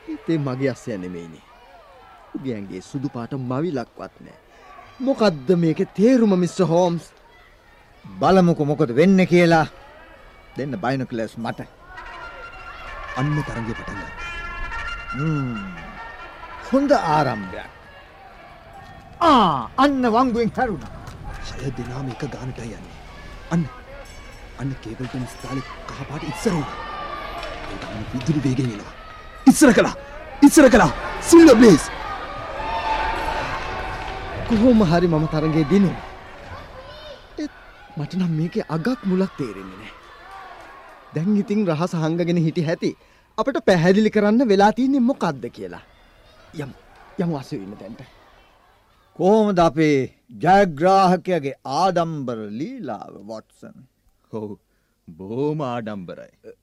ඒතේ 0.10 0.38
මගේ 0.48 0.72
අස්සය 0.74 0.98
නෙමෙයිනේ. 0.98 1.46
උගයන්ගේ 2.36 2.82
සුදු 2.90 3.08
පාට 3.16 3.34
මවිලක්වත් 3.52 4.16
නෑ. 4.26 4.40
මොකද්ද 5.06 5.50
මේක 5.64 5.80
තේරුම 5.98 6.34
මිස්ස 6.40 6.60
හෝම්ස් 6.72 7.06
බලමුක 8.06 8.60
මොකද 8.70 8.92
වෙන්න 9.00 9.20
කියලා 9.32 9.68
දෙන්න 10.58 10.74
බයිනකලස් 10.84 11.34
මට 11.38 11.77
අන්න 13.20 13.36
තරගේ 13.48 13.76
පටන්ගත් 13.80 14.14
හොඳ 16.70 16.92
ආරම්භයක්. 16.98 17.70
ආ 19.30 19.58
අන්න 19.84 20.04
වංගුවෙන් 20.16 20.52
හැරුණ. 20.58 20.84
ශය 21.48 21.70
දෙනාම 21.78 22.08
එක 22.14 22.24
ගානට 22.34 22.60
යන්නේ. 22.66 22.96
අන්න. 23.54 23.64
අන්න 24.60 24.72
කේබල්ටන් 24.84 25.26
ස්ථාලි 25.34 25.62
කහපාට 25.90 26.24
ඉස්සරුණ 26.32 26.68
ඒගන්න 27.74 28.06
විදුලි 28.14 28.40
වේගෙනවා 28.46 28.94
ඉස්සර 29.50 29.72
කලා 29.78 29.96
ඉස්සර 30.48 30.68
කලා 30.74 30.92
සිල්ල 31.30 31.50
බ්ලේස්. 31.60 31.84
කොහොම 34.50 34.80
හරි 34.92 35.08
මම 35.14 35.26
තරගේ 35.34 35.66
දිනු. 35.72 35.92
මට 37.98 38.12
නම් 38.20 38.34
මේක 38.40 38.56
අගක් 38.76 39.00
මුලක් 39.10 39.32
තේරෙන්නේ 39.40 39.80
නෑ. 39.82 39.97
දැන් 41.18 41.38
ඉතින් 41.44 41.64
රහස 41.68 41.96
හංගගෙන 42.04 42.44
හිටි 42.48 42.68
හැති 42.70 42.92
අපට 43.38 43.64
පැහැදිලි 43.70 44.14
කරන්න 44.18 44.50
වෙලා 44.52 44.72
තියන්නේ 44.78 45.08
මොකක්ද 45.10 45.50
කියලා. 45.58 45.84
යම් 46.56 46.72
යම් 47.18 47.34
වසවින්න 47.34 47.76
තැන්ට. 47.82 48.06
කොහොමද 49.20 49.60
අපේ 49.62 49.98
ජයග්‍රාහකයගේ 50.44 51.58
ආඩම්බර 51.78 52.40
ලීලාව 52.60 53.14
වොටසන් 53.30 53.78
හෝ 54.32 54.50
බෝම 55.08 55.62
ආඩම්බරයි 55.68 56.56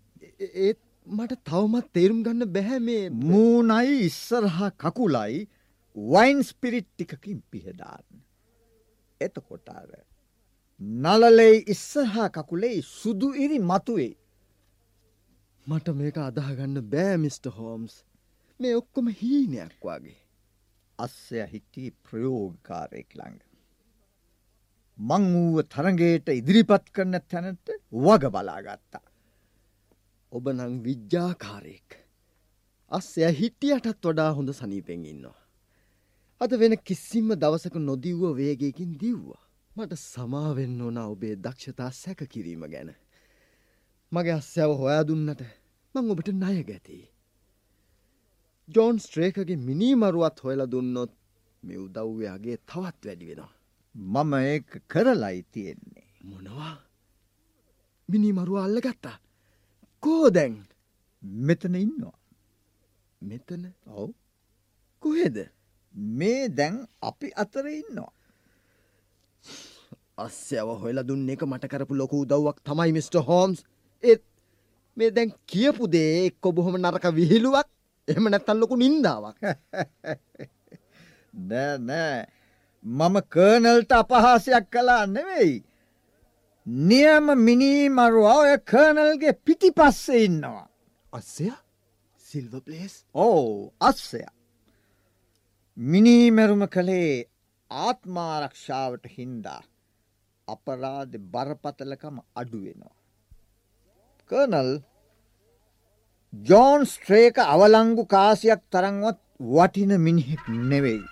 ඒත් 0.62 0.80
මට 1.06 1.38
තවමත් 1.44 1.86
තේරුම් 1.92 2.22
ගන්න 2.24 2.52
බැහැ 2.52 2.80
මේ 2.80 3.04
මූනයි 3.24 4.00
ඉස්සරහා 4.04 4.70
කකුලයි 4.78 5.46
වයින් 5.96 6.42
ස්පිරිට් 6.42 6.88
ටිකකින් 6.90 7.42
පිහදාන්න. 7.50 8.06
එතකොටාර. 9.20 9.90
නලලෙයි 10.80 11.64
ඉස්සහා 11.68 12.28
කකුලෙයි 12.30 12.82
සුදු 12.82 13.32
ඉරි 13.36 13.58
මතුවේ. 13.60 14.12
මට 15.66 15.88
මේක 15.98 16.16
අදහගන්න 16.20 16.80
බෑ 16.92 17.16
මිස්ට 17.20 17.46
හෝම්ස් 17.56 17.94
මේ 18.60 18.76
ඔක්කොම 18.76 19.06
හීනයක් 19.20 19.76
වගේ. 19.80 20.16
අස්සය 20.98 21.44
හිටී 21.52 21.90
ප්‍රයෝගකාරයෙක් 22.04 23.14
ළඟ. 23.18 23.38
මං 24.98 25.24
වූව 25.34 25.62
තරගේට 25.74 26.28
ඉදිරිපත් 26.30 26.90
කරන 26.94 27.18
තැනට 27.30 27.72
වග 28.04 28.30
බලාගත්තා. 28.34 29.04
ඔබ 30.32 30.50
නං 30.52 30.74
විද්‍යාකාරයෙක්. 30.82 31.96
අස්සය 32.90 33.24
හිටියටත් 33.40 34.04
වඩා 34.04 34.30
හොඳ 34.32 34.52
සනීපෙන් 34.52 35.06
ඉන්නවා. 35.12 35.40
අද 36.40 36.52
වෙන 36.60 36.76
කිසිම්ම 36.78 37.32
දවසක 37.34 37.80
නොදිව්ව 37.80 38.36
වේගයකින් 38.36 38.92
දිව්වා. 39.00 39.42
මට 39.76 39.98
සමාවෙන්න 40.02 40.80
ඕන 40.80 40.98
ඔබේ 40.98 41.34
දක්ෂතා 41.36 41.90
සැක 41.92 42.28
කිරීම 42.28 42.68
ගැන. 42.68 42.94
මගේ 44.14 44.36
අස්සැව 44.40 44.70
හොයා 44.82 45.04
දුන්නට 45.08 45.40
මං 45.94 46.10
ඔබට 46.12 46.28
ණය 46.34 46.62
ගැතියි. 46.70 47.06
ජෝන් 48.68 48.96
ස්ට්‍රේකගේ 49.04 49.64
මිනීමරුවත් 49.68 50.38
හොයල 50.44 50.62
දුන්නොත් 50.72 51.12
මෙ 51.62 51.74
උදව්‍යයාගේ 51.84 52.56
තවත් 52.70 53.00
වැඩි 53.06 53.28
වෙනවා. 53.30 53.52
මම 53.94 54.32
ඒ 54.40 54.58
කරලයි 54.92 55.38
තියෙන්නේ. 55.52 56.08
මොනවා 56.24 56.74
මිනිමරුව 58.08 58.58
අල්ල 58.64 58.78
ගත්තා. 58.80 59.18
කෝ 60.02 60.26
දැන් 60.30 60.54
මෙතන 61.46 61.74
ඉන්නවා. 61.76 62.16
මෙතන 63.22 63.62
ඔව් 63.98 64.10
කොහෙද 65.02 65.36
මේ 66.20 66.48
දැන් 66.48 66.76
අපි 67.02 67.28
අතර 67.42 67.66
ඉන්නවා. 67.72 68.12
අස්්‍යව 70.24 70.68
හොල 70.82 70.98
දුන්න 71.08 71.30
එක 71.34 71.42
මට 71.42 71.70
කරපු 71.72 71.94
ලොකු 72.00 72.16
උදව්වක් 72.24 72.58
තමයි 72.66 72.92
මිට. 72.96 73.16
හෝම්ස් 73.30 73.58
ඒත් 74.04 74.22
මේ 74.96 75.10
දැන් 75.10 75.30
කියපු 75.46 75.84
දේ 75.88 76.12
එක්කො 76.26 76.48
බොහොම 76.52 76.76
නරක 76.76 77.06
විහිළුවක් 77.12 77.68
එහම 78.08 78.24
නැත්තන් 78.26 78.60
ලොකු 78.60 78.74
නින්දාවක් 78.76 79.38
නෑ 81.50 82.18
මම 82.84 83.16
කර්නල්ට 83.26 83.92
අපහාසයක් 83.92 84.66
කලා 84.70 85.06
නෙවෙයි. 85.06 85.64
නියම 86.66 87.26
මිනීමරුව 87.38 88.26
ඔය 88.32 88.52
කර්නල්ගේ 88.62 89.32
පිටි 89.36 89.70
පස්සේ 89.72 90.24
ඉන්නවා. 90.24 90.68
අස්සය 91.12 91.46
සිල්ව 92.26 92.54
පලේස් 92.60 92.94
ඕ 93.16 93.72
අස්සය. 93.80 94.20
මිනීමැරුම 95.76 96.64
කළේ 96.68 97.24
ආත්මාරක්ෂාවට 97.70 99.04
හින්දා 99.16 99.62
අපරාධ 100.48 101.16
බරපතලකම 101.32 102.16
අඩුවෙනවා. 102.34 102.96
කර්නල් 104.30 104.70
ජෝන් 106.32 106.86
ස්ට්‍රේක 106.92 107.36
අවලංගු 107.44 108.04
කාසියක් 108.14 108.62
තරංවත් 108.72 109.18
වටින 109.54 109.92
මිනිහෙක් 110.06 110.44
නෙවෙයි. 110.70 111.02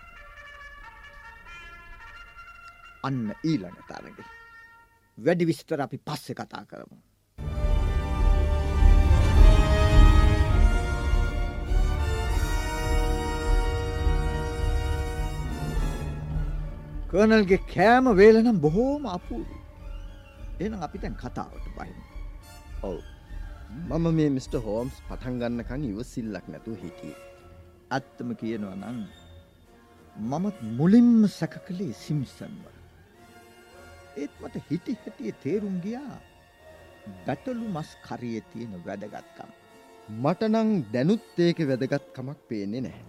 අන්න 3.07 3.27
ඊළඟ 3.45 3.81
තරග. 3.89 4.19
වැඩි 5.19 5.49
විස්තර 5.51 5.81
අපි 5.85 5.99
පස්සෙ 6.07 6.33
කතා 6.35 6.65
කරමු. 6.71 6.97
කර්නල්ගේ 17.11 17.61
කෑම 17.75 18.07
වේලනම් 18.21 18.63
බොහෝම 18.65 19.05
අපූරු. 19.17 19.59
එන 20.65 20.73
අපි 20.87 20.99
තැන් 20.99 21.21
කතාවට 21.23 21.69
බහින. 21.77 22.12
ඔව් 22.83 22.99
මම 23.89 24.07
මේ 24.17 24.31
මිට. 24.37 24.55
හෝම්ස් 24.67 24.97
පටන්ගන්නකං 25.09 25.85
ඉවසිල්ලක් 25.91 26.47
නැතු 26.53 26.73
හිටිය. 26.83 27.15
ඇත්තම 27.91 28.31
කියනවා 28.41 28.77
නං 28.77 28.99
මමත් 30.17 30.57
මුලින්ම 30.79 31.27
සැක 31.39 31.55
කළේ 31.67 31.95
සිම්සන්ව. 32.05 32.65
ඒත් 34.21 34.33
මට 34.43 34.65
හිටි 34.71 34.99
හැටිය 35.03 35.33
තේරුම් 35.43 35.77
ගියා 35.85 36.19
බැටලු 37.27 37.67
මස් 37.75 37.91
කරිය 38.07 38.41
තියෙන 38.51 38.75
වැදගත්කම්. 38.87 39.51
මටනං 40.23 40.71
දැනුත් 40.93 41.41
ඒක 41.47 41.59
වැදගත්කමක් 41.71 42.39
පේන්නේ 42.49 42.85
නැහැ. 42.87 43.07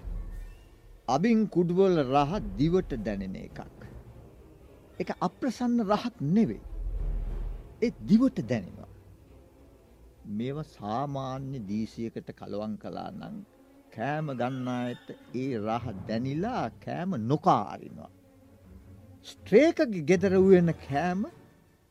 අබින් 1.15 1.41
කුඩුවල 1.55 1.97
රහ 2.03 2.31
දිවට 2.59 2.91
දැනෙන 3.05 3.36
එකක්. 3.47 3.59
එක 5.01 5.09
අප්‍රසන්න 5.27 5.77
රහක් 5.91 6.15
නෙවෙයි. 6.36 6.62
ඒ 7.83 7.91
දිවට 8.09 8.39
දැනෙනවා. 8.51 8.83
මේව 10.29 10.57
සාමාන්‍ය 10.67 11.59
දීසියකට 11.69 12.29
කලවන් 12.33 12.75
කලා 12.77 13.12
නං 13.12 13.38
කෑම 13.93 14.27
ගන්නායට 14.39 15.07
ඒ 15.36 15.57
රහ 15.59 15.86
දැනිලා 16.07 16.65
කෑම 16.86 17.12
නොකාරිනවා. 17.27 18.12
ස්ට්‍රේකගේ 19.23 20.05
ගෙදර 20.09 20.36
වුවෙන 20.36 20.73
කෑම 20.86 21.21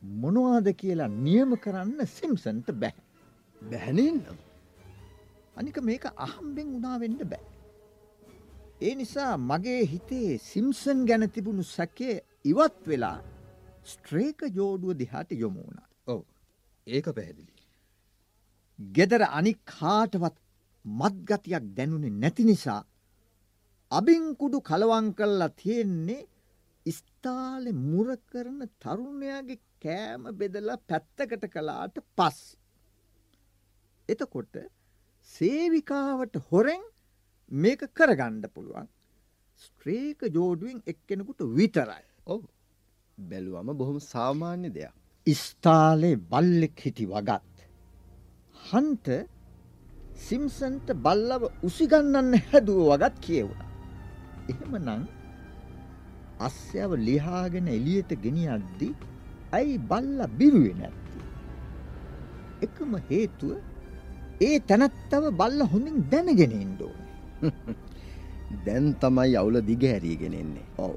මොනවාද 0.01 0.67
කියලා 0.81 1.11
නියම 1.19 1.55
කරන්න 1.57 2.05
සිම්සන්ට 2.07 2.67
බැහැ. 2.73 3.03
බැහැනන්නම්. 3.61 4.37
අනික 5.55 5.77
මේක 5.81 6.05
අහම්බෙන් 6.17 6.75
උනාවෙන්න 6.77 7.19
බෑ. 7.25 7.45
ඒ 8.81 8.95
නිසා 8.95 9.37
මගේ 9.39 9.81
හිතේ 9.85 10.37
සිම්සන් 10.41 11.05
ගැන 11.05 11.29
තිබුණු 11.29 11.63
සැකේ 11.65 12.15
ඉවත් 12.45 12.87
වෙලා 12.87 13.17
ස්ට්‍රේක 13.85 14.39
ජෝඩුව 14.57 14.97
දිහාට 14.97 15.31
යොමුණ. 15.33 15.77
ඔව 16.07 16.21
ඒක 16.87 17.05
පැහැදිලි. 17.17 17.52
ගෙදර 18.95 19.21
අනික් 19.29 19.59
කාටවත් 19.71 20.35
මත්ගතියක් 20.85 21.65
දැනුනේ 21.77 22.17
නැති 22.21 22.43
නිසා 22.49 22.81
අබිංකුඩු 23.91 24.57
කලවං 24.61 25.07
කල්ලා 25.17 25.55
තියෙන්නේ 25.61 26.21
ස්ථාලෙ 26.85 27.71
මුර 27.81 28.07
කරන 28.31 28.59
තරුණයාගේ 28.81 29.59
කෑම 29.83 30.23
බෙදලා 30.39 30.77
පැත්තකට 30.89 31.45
කලාට 31.53 31.95
පස්. 32.17 32.39
එතකොට 34.09 34.55
සේවිකාවට 35.29 36.35
හොරෙන් 36.49 36.83
මේක 37.51 37.81
කරගණ්ඩ 37.97 38.45
පුළුවන්. 38.55 38.89
ස්ත්‍රේක 39.61 40.19
ජෝඩුවෙන් 40.35 40.79
එක්කෙනෙකුට 40.87 41.41
විතරයි. 41.57 42.03
ඔව 42.25 42.41
බැලුවම 43.17 43.69
බොහොම 43.79 43.99
සාමාන්‍ය 44.03 44.69
දෙයක්. 44.77 44.93
ස්ථාලේ 45.27 46.15
බල්ලෙක් 46.31 46.77
හිටි 46.85 47.05
වගත්. 47.05 47.52
හන්ට 48.63 49.07
සිම්සන්ට 50.19 50.87
බල්ලව 51.05 51.43
උසිගන්නන්න 51.63 52.39
හැදුව 52.41 52.81
වගත් 52.91 53.15
කියවුණ. 53.25 53.63
එහෙම 54.49 54.73
නං 54.79 55.03
අස්්‍යව 56.39 56.91
ලිහාගෙන 56.99 57.67
එලියට 57.67 58.11
ගෙනියද්දි 58.23 58.89
ඇයි 59.51 59.77
බල්ල 59.89 60.19
බිරුවෙන 60.39 60.81
ඇත්ති. 60.81 61.19
එකම 62.61 62.91
හේතුව 63.09 63.57
ඒ 64.41 64.59
තැනත්තව 64.61 65.25
බල්ල 65.33 65.65
හොඳින් 65.71 65.97
දැනගෙන 66.11 66.53
ඉන්ඩෝ. 66.57 66.93
දැන් 68.65 68.87
තමයි 68.95 69.35
අවුල 69.35 69.57
දිගහැරීගෙන 69.61 70.33
එන්නේ. 70.33 70.67
ඔව්. 70.79 70.95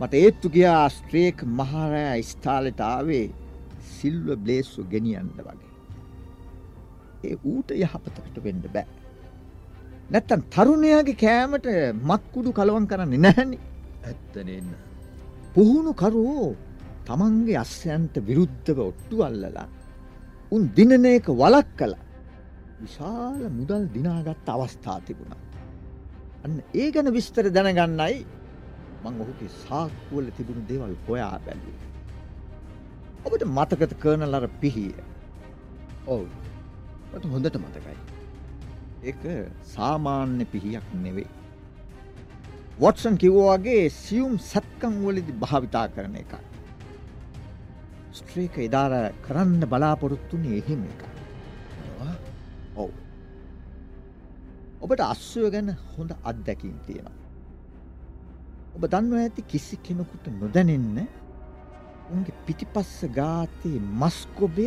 මට 0.00 0.14
ඒත්තු 0.16 0.50
ගියා 0.50 0.88
ස්ත්‍රේක් 0.90 1.46
මහරෑ 1.58 2.22
ස්ථාලටාවේ 2.24 3.26
සිල්ව 3.94 4.26
බ්ලේස්සු 4.36 4.90
ගෙනියන්න 4.92 5.30
වගේ. 5.38 5.73
ඒ 7.28 7.36
ඌට 7.52 7.68
යහපතකට 7.76 8.36
වෙන්න 8.46 8.62
බෑ. 8.74 8.86
නැත්තන් 10.12 10.42
තරුණයාගේ 10.54 11.20
කෑමට 11.22 11.66
මත්කුඩු 12.10 12.50
කලවන් 12.58 12.86
කරන්නේ 12.90 13.22
නැහැනි. 13.24 13.58
ඇත්තනෙන්න. 14.08 14.68
පුහුණු 15.54 15.92
කරුවෝ 16.02 16.50
තමන්ගේ 17.06 17.58
අස්්‍යයන්ට 17.64 18.16
විරුද්ධව 18.28 18.78
ඔට්ටු 18.88 19.16
අල්ලලා 19.28 19.68
උන් 20.54 20.62
දිනනයක 20.76 21.26
වලක් 21.40 21.70
කළ 21.78 21.94
විශාල 22.80 23.40
මුදල් 23.58 23.84
දිනාගත්ත 23.94 24.48
අවස්ථා 24.54 24.98
තිබුණා. 25.06 25.42
අන්න 26.44 26.56
ඒ 26.80 26.88
ගැන 26.94 27.08
විස්තර 27.16 27.46
දැනගන්නයි 27.56 28.16
මං 29.04 29.20
ඔහුගේ 29.22 29.50
සාක්කුවල 29.64 30.28
තිබුණු 30.36 30.62
දේවල් 30.70 30.94
හොයා 31.06 31.36
බැලුව. 31.46 31.76
ඔබට 33.26 33.44
මතකත 33.56 33.92
කරන 34.02 34.24
ලර 34.32 34.46
පිහිය. 34.60 34.94
ඔවු 36.06 36.26
මට 37.14 37.30
හොඳට 37.30 37.56
මතකයි. 37.58 37.96
එක 39.04 39.22
සාමාන්‍ය 39.62 40.44
පිහියක් 40.46 40.86
නෙවේ. 41.02 41.28
වොටසන් 42.78 43.16
කිව්වාගේ 43.16 43.90
සියුම් 43.92 44.38
සැත්කං 44.40 44.94
වලදි 45.02 45.32
භාවිතා 45.42 45.86
කරන 45.88 46.16
එක. 46.16 46.32
ස්ත්‍රීක 48.12 48.58
එදාර 48.58 48.94
කරන්න 49.22 49.62
බලාපොරොත්තුන්නේ 49.66 50.58
එහෙම 50.58 50.82
එක. 50.84 51.02
ඔව්. 52.76 52.90
ඔබට 54.80 55.04
අස්සුව 55.06 55.50
ගැන 55.50 55.76
හොඳ 55.92 56.10
අත්දැකින් 56.24 56.80
තියෙනවා. 56.86 57.18
ඔබ 58.74 58.82
දන්නවා 58.86 59.22
ඇති 59.22 59.42
කිසි 59.44 59.76
කෙනෙකුට 59.78 60.26
නොදැනෙන්න 60.34 61.06
උන්ගේ 62.10 62.38
පිටිපස්ස 62.46 62.98
ගාතයේ 63.12 63.80
මස්කොබය 64.00 64.66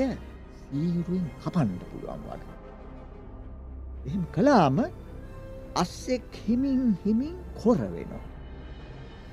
සීරුවෙන් 0.69 1.27
කපන්න 1.43 1.69
පුළුවන් 1.82 2.23
වගේ. 2.25 2.56
එහෙම 4.08 4.23
කලාම 4.36 4.80
අස්සෙක් 5.75 6.41
හිමින් 6.47 6.82
හිමින් 7.06 7.38
කොර 7.62 7.80
වෙනවා. 7.93 8.25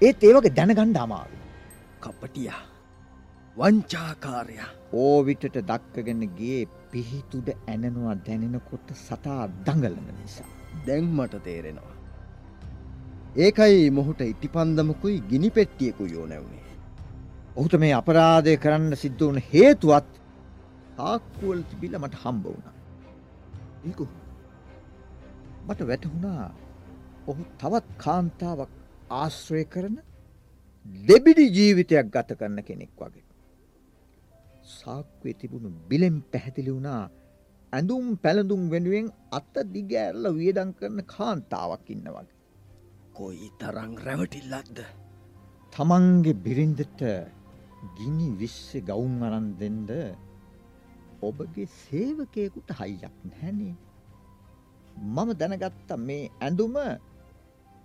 ඒත් 0.02 0.24
ඒවගේ 0.28 0.54
දැනගණ්ඩ 0.58 1.00
අමාරු. 1.04 1.38
කපටියා 2.00 2.62
වංචාකාරයා 3.56 4.70
ඕවිටට 5.02 5.58
දක්කගෙන 5.70 6.22
ගේ 6.38 6.60
පිහිතුඩ 6.92 7.48
ඇනනවා 7.54 8.16
දැනෙනකොට 8.26 8.88
සතා 8.98 9.42
දඟලන 9.66 10.08
නිසා. 10.20 10.50
දැන් 10.86 11.06
මට 11.16 11.44
තේරෙනවා. 11.44 11.94
ඒකයි 13.36 13.90
මොහුට 13.90 14.20
ඉටිපන්දමකුයි 14.32 15.16
ගිනි 15.30 15.50
පෙට්ටියකු 15.50 16.04
යෝ 16.14 16.26
නැවුණේ. 16.26 16.76
ඔහුට 17.56 17.74
මේ 17.82 17.94
අපරාධය 18.00 18.56
කරන්න 18.56 19.00
සිද්ධ 19.02 19.24
වන 19.28 19.40
හේතුවත් 19.54 20.12
ආක්කුවල් 20.98 21.60
තිබිල 21.70 21.94
මට 21.98 22.14
හම්බ 22.22 22.44
වුණ. 22.46 22.66
ඒකු 23.88 24.04
මට 25.66 25.80
වැටහුණා 25.90 26.44
ඔහු 27.30 27.42
තවත් 27.60 27.86
කාන්තාවක් 28.04 28.72
ආශ්‍රය 29.20 29.64
කරන 29.74 29.96
දෙබිඩි 31.08 31.46
ජීවිතයක් 31.56 32.06
ගත 32.14 32.30
කරන 32.40 32.58
කෙනෙක් 32.68 32.92
වගේ. 33.00 33.24
සාක්වේ 34.78 35.34
තිබුණු 35.40 35.70
බිලෙම් 35.88 36.16
පැහැදිලි 36.32 36.72
වුණා 36.76 37.02
ඇඳුම් 37.72 38.06
පැළඳුම් 38.24 38.62
වෙනුවෙන් 38.72 39.06
අත්ත 39.38 39.54
දිගඇරල 39.74 40.24
වියදං 40.38 40.70
කරන 40.78 40.98
කාන්තාවක් 41.14 41.86
ඉන්න 41.94 42.06
වගේ. 42.16 42.36
කොයි 43.16 43.48
තරං 43.60 43.92
රැවටිල්ලක්ද. 44.06 44.78
තමන්ගේ 45.72 46.40
බිරින්දට 46.44 47.02
ගිනි 47.96 48.28
විශ්්‍ය 48.40 48.78
ගවුම් 48.88 49.16
අරන් 49.26 49.48
දෙන්ද 49.60 49.90
ඔබගේ 51.28 51.66
සේවකයකුට 51.80 52.70
හයියක් 52.80 53.14
නැනේ. 53.30 53.74
මම 55.14 55.28
දැනගත්ත 55.40 55.90
මේ 56.06 56.30
ඇඳුම 56.40 56.76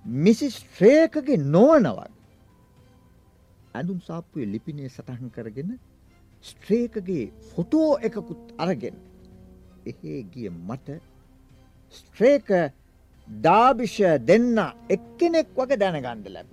මිසිස් 0.06 0.56
ශ්‍රේකගේ 0.64 1.38
නොවනවක්. 1.56 2.12
ඇඳුම් 3.78 4.00
සාප්පුය 4.08 4.46
ලිපිනය 4.54 4.90
සටහන් 4.90 5.30
කරගෙන 5.36 5.72
ස්ත්‍රේකගේ 6.50 7.26
ෆොටෝ 7.52 7.90
එකකුත් 8.08 8.44
අරගෙන 8.64 8.98
එහෙ 9.90 10.14
ගිය 10.34 10.50
මට 10.68 10.88
ස්ත්‍රේක 11.98 12.50
ඩාභිෂ 13.28 13.98
දෙන්න 14.30 14.58
එක්කෙනෙක් 14.96 15.50
වගේ 15.58 15.82
දැනගණ්ඩ 15.84 16.28
ලැබ. 16.36 16.50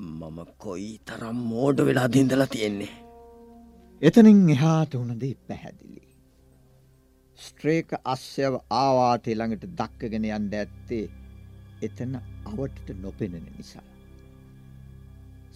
මම 0.00 0.38
කොයි 0.64 0.92
තරම් 1.08 1.38
මෝඩ 1.52 1.78
වෙලා 1.88 2.08
දින්දලා 2.14 2.52
තියෙන්නේ. 2.54 2.92
එතනින් 4.02 4.48
එහාට 4.50 4.94
වුණදේ 4.94 5.34
පැහැදිලි. 5.48 6.00
ස්ත්‍රේක 7.38 7.90
අස්්‍යව 8.04 8.54
ආවාතය 8.74 9.34
ළඟට 9.34 9.66
දක්කගෙන 9.78 10.24
යන්ඩ 10.28 10.54
ඇත්තේ 10.54 11.04
එතන 11.82 12.16
අවටට 12.18 12.88
නොපෙනෙන 12.96 13.44
නිසා. 13.48 13.84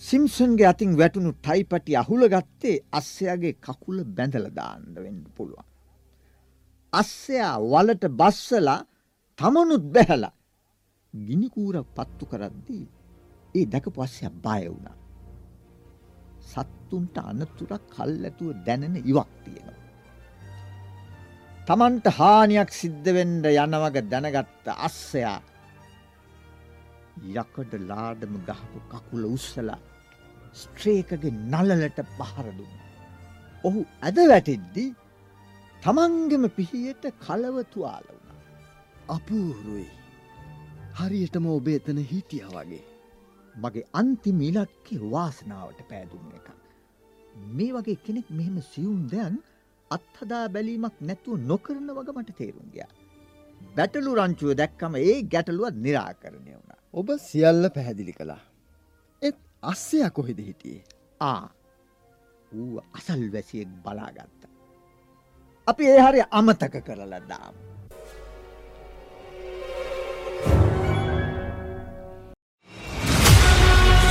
සිම්සන්ගේ 0.03 0.69
අතින් 0.69 0.93
වැටුණු 0.99 1.33
ටයිපටි 1.39 1.97
අහුල 1.97 2.23
ගත්තේ 2.29 2.77
අස්සයාගේ 2.93 3.53
කකුල 3.61 3.99
බැඳලදාන්න 4.17 4.85
වෙන්න 4.97 5.25
පුළුවන්. 5.37 5.67
අස්සයා 6.93 7.55
වලට 7.65 8.07
බස්සලා 8.13 8.81
තමනුත් 9.39 9.89
බැහලා 9.91 10.35
ගිනිකූර 11.15 11.81
පත්තු 11.97 12.25
කරද්දී 12.27 12.85
ඒ 13.55 13.67
දැක 13.67 13.91
පස්සය 13.91 14.31
බය 14.39 14.63
වුණා. 14.67 14.97
සත්තුන්ට 16.53 17.17
අනතුරක් 17.31 17.85
කල් 17.95 18.13
ඇතුව 18.29 18.51
දැනෙන 18.67 18.97
ඉවක් 19.11 19.31
තියෙනවා. 19.45 19.83
තමන්ට 21.69 22.07
හානියක් 22.19 22.71
සිද්ධවෙන්ඩ 22.81 23.47
යනවග 23.53 23.97
දැනගත්ත 24.13 24.67
අස්සයා 24.89 25.39
යකඩ 27.43 27.73
ලාඩම 27.91 28.35
ගහපු 28.49 28.79
කකුල 28.93 29.25
උස්සලා 29.37 29.81
ස්ත්‍රේකගේ 30.61 31.35
නලලට 31.53 31.99
පහරදුන්න. 32.19 32.75
ඔහු 33.65 33.81
ඇද 34.07 34.19
වැටිද්දී 34.33 34.91
තමන්ගෙම 35.83 36.45
පිහියට 36.57 37.05
කලවතුවාල 37.25 38.07
වුණ. 38.11 38.39
අපූරුයි. 39.09 39.89
හරියටම 40.99 41.47
ඔබ 41.47 41.67
එතන 41.69 41.99
හිටිය 42.11 42.47
වගේ. 42.55 42.85
මගේ 43.57 43.87
අන්තිම 44.01 44.41
ඉලක්කේ 44.49 45.01
වාසනාවට 45.13 45.81
පෑදුන්න 45.91 46.33
එක. 46.39 46.49
මේ 47.57 47.71
වගේ 47.77 47.99
කෙනෙක් 48.07 48.29
මෙහෙම 48.39 48.59
සියුම් 48.73 49.01
දැන් 49.13 49.39
අත්හදා 49.91 50.45
බැලීමක් 50.49 50.99
නැතුව 51.09 51.47
නොකරන 51.51 51.89
වග 51.91 52.17
මට 52.17 52.37
තේරුම් 52.41 52.69
ගයා. 52.75 52.91
බැටලු 53.77 54.19
රංචුව 54.19 54.59
දැක්කම 54.61 55.01
ඒ 55.05 55.17
ගැටලුවත් 55.33 55.81
නිරාකරණය 55.87 56.53
වුණ. 56.53 56.77
ඔබ 56.95 57.09
සියල්ල 57.29 57.73
පැහැදිලි 57.77 58.15
කළා. 58.21 58.43
අස්සයා 59.63 60.11
කොහෙද 60.11 60.39
හිටියේ 60.39 60.85
ආ 61.21 61.49
ඌ 62.53 62.81
අසල් 62.93 63.23
වැසියෙක් 63.33 63.71
බලාගත්ත. 63.85 64.43
අපි 65.67 65.85
ඒ 65.87 66.01
හරි 66.01 66.21
අමතක 66.31 66.75
කරලා 66.87 67.21
දාම. 67.29 67.55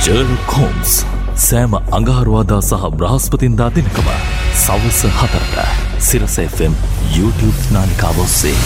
ජර්ලොක් 0.06 0.52
හෝම්ස් 0.56 0.90
සෑම 1.44 1.72
අඟහරුවාදා 1.96 2.58
සහ 2.60 2.84
බ්‍රහස්පතින්දා 2.98 3.70
දෙනකම 3.78 4.10
සවස 4.60 5.00
හතරට 5.16 5.56
සිරසFM 6.08 6.78
YouTube 7.16 7.60
නාලිකාවොස්සේ. 7.72 8.56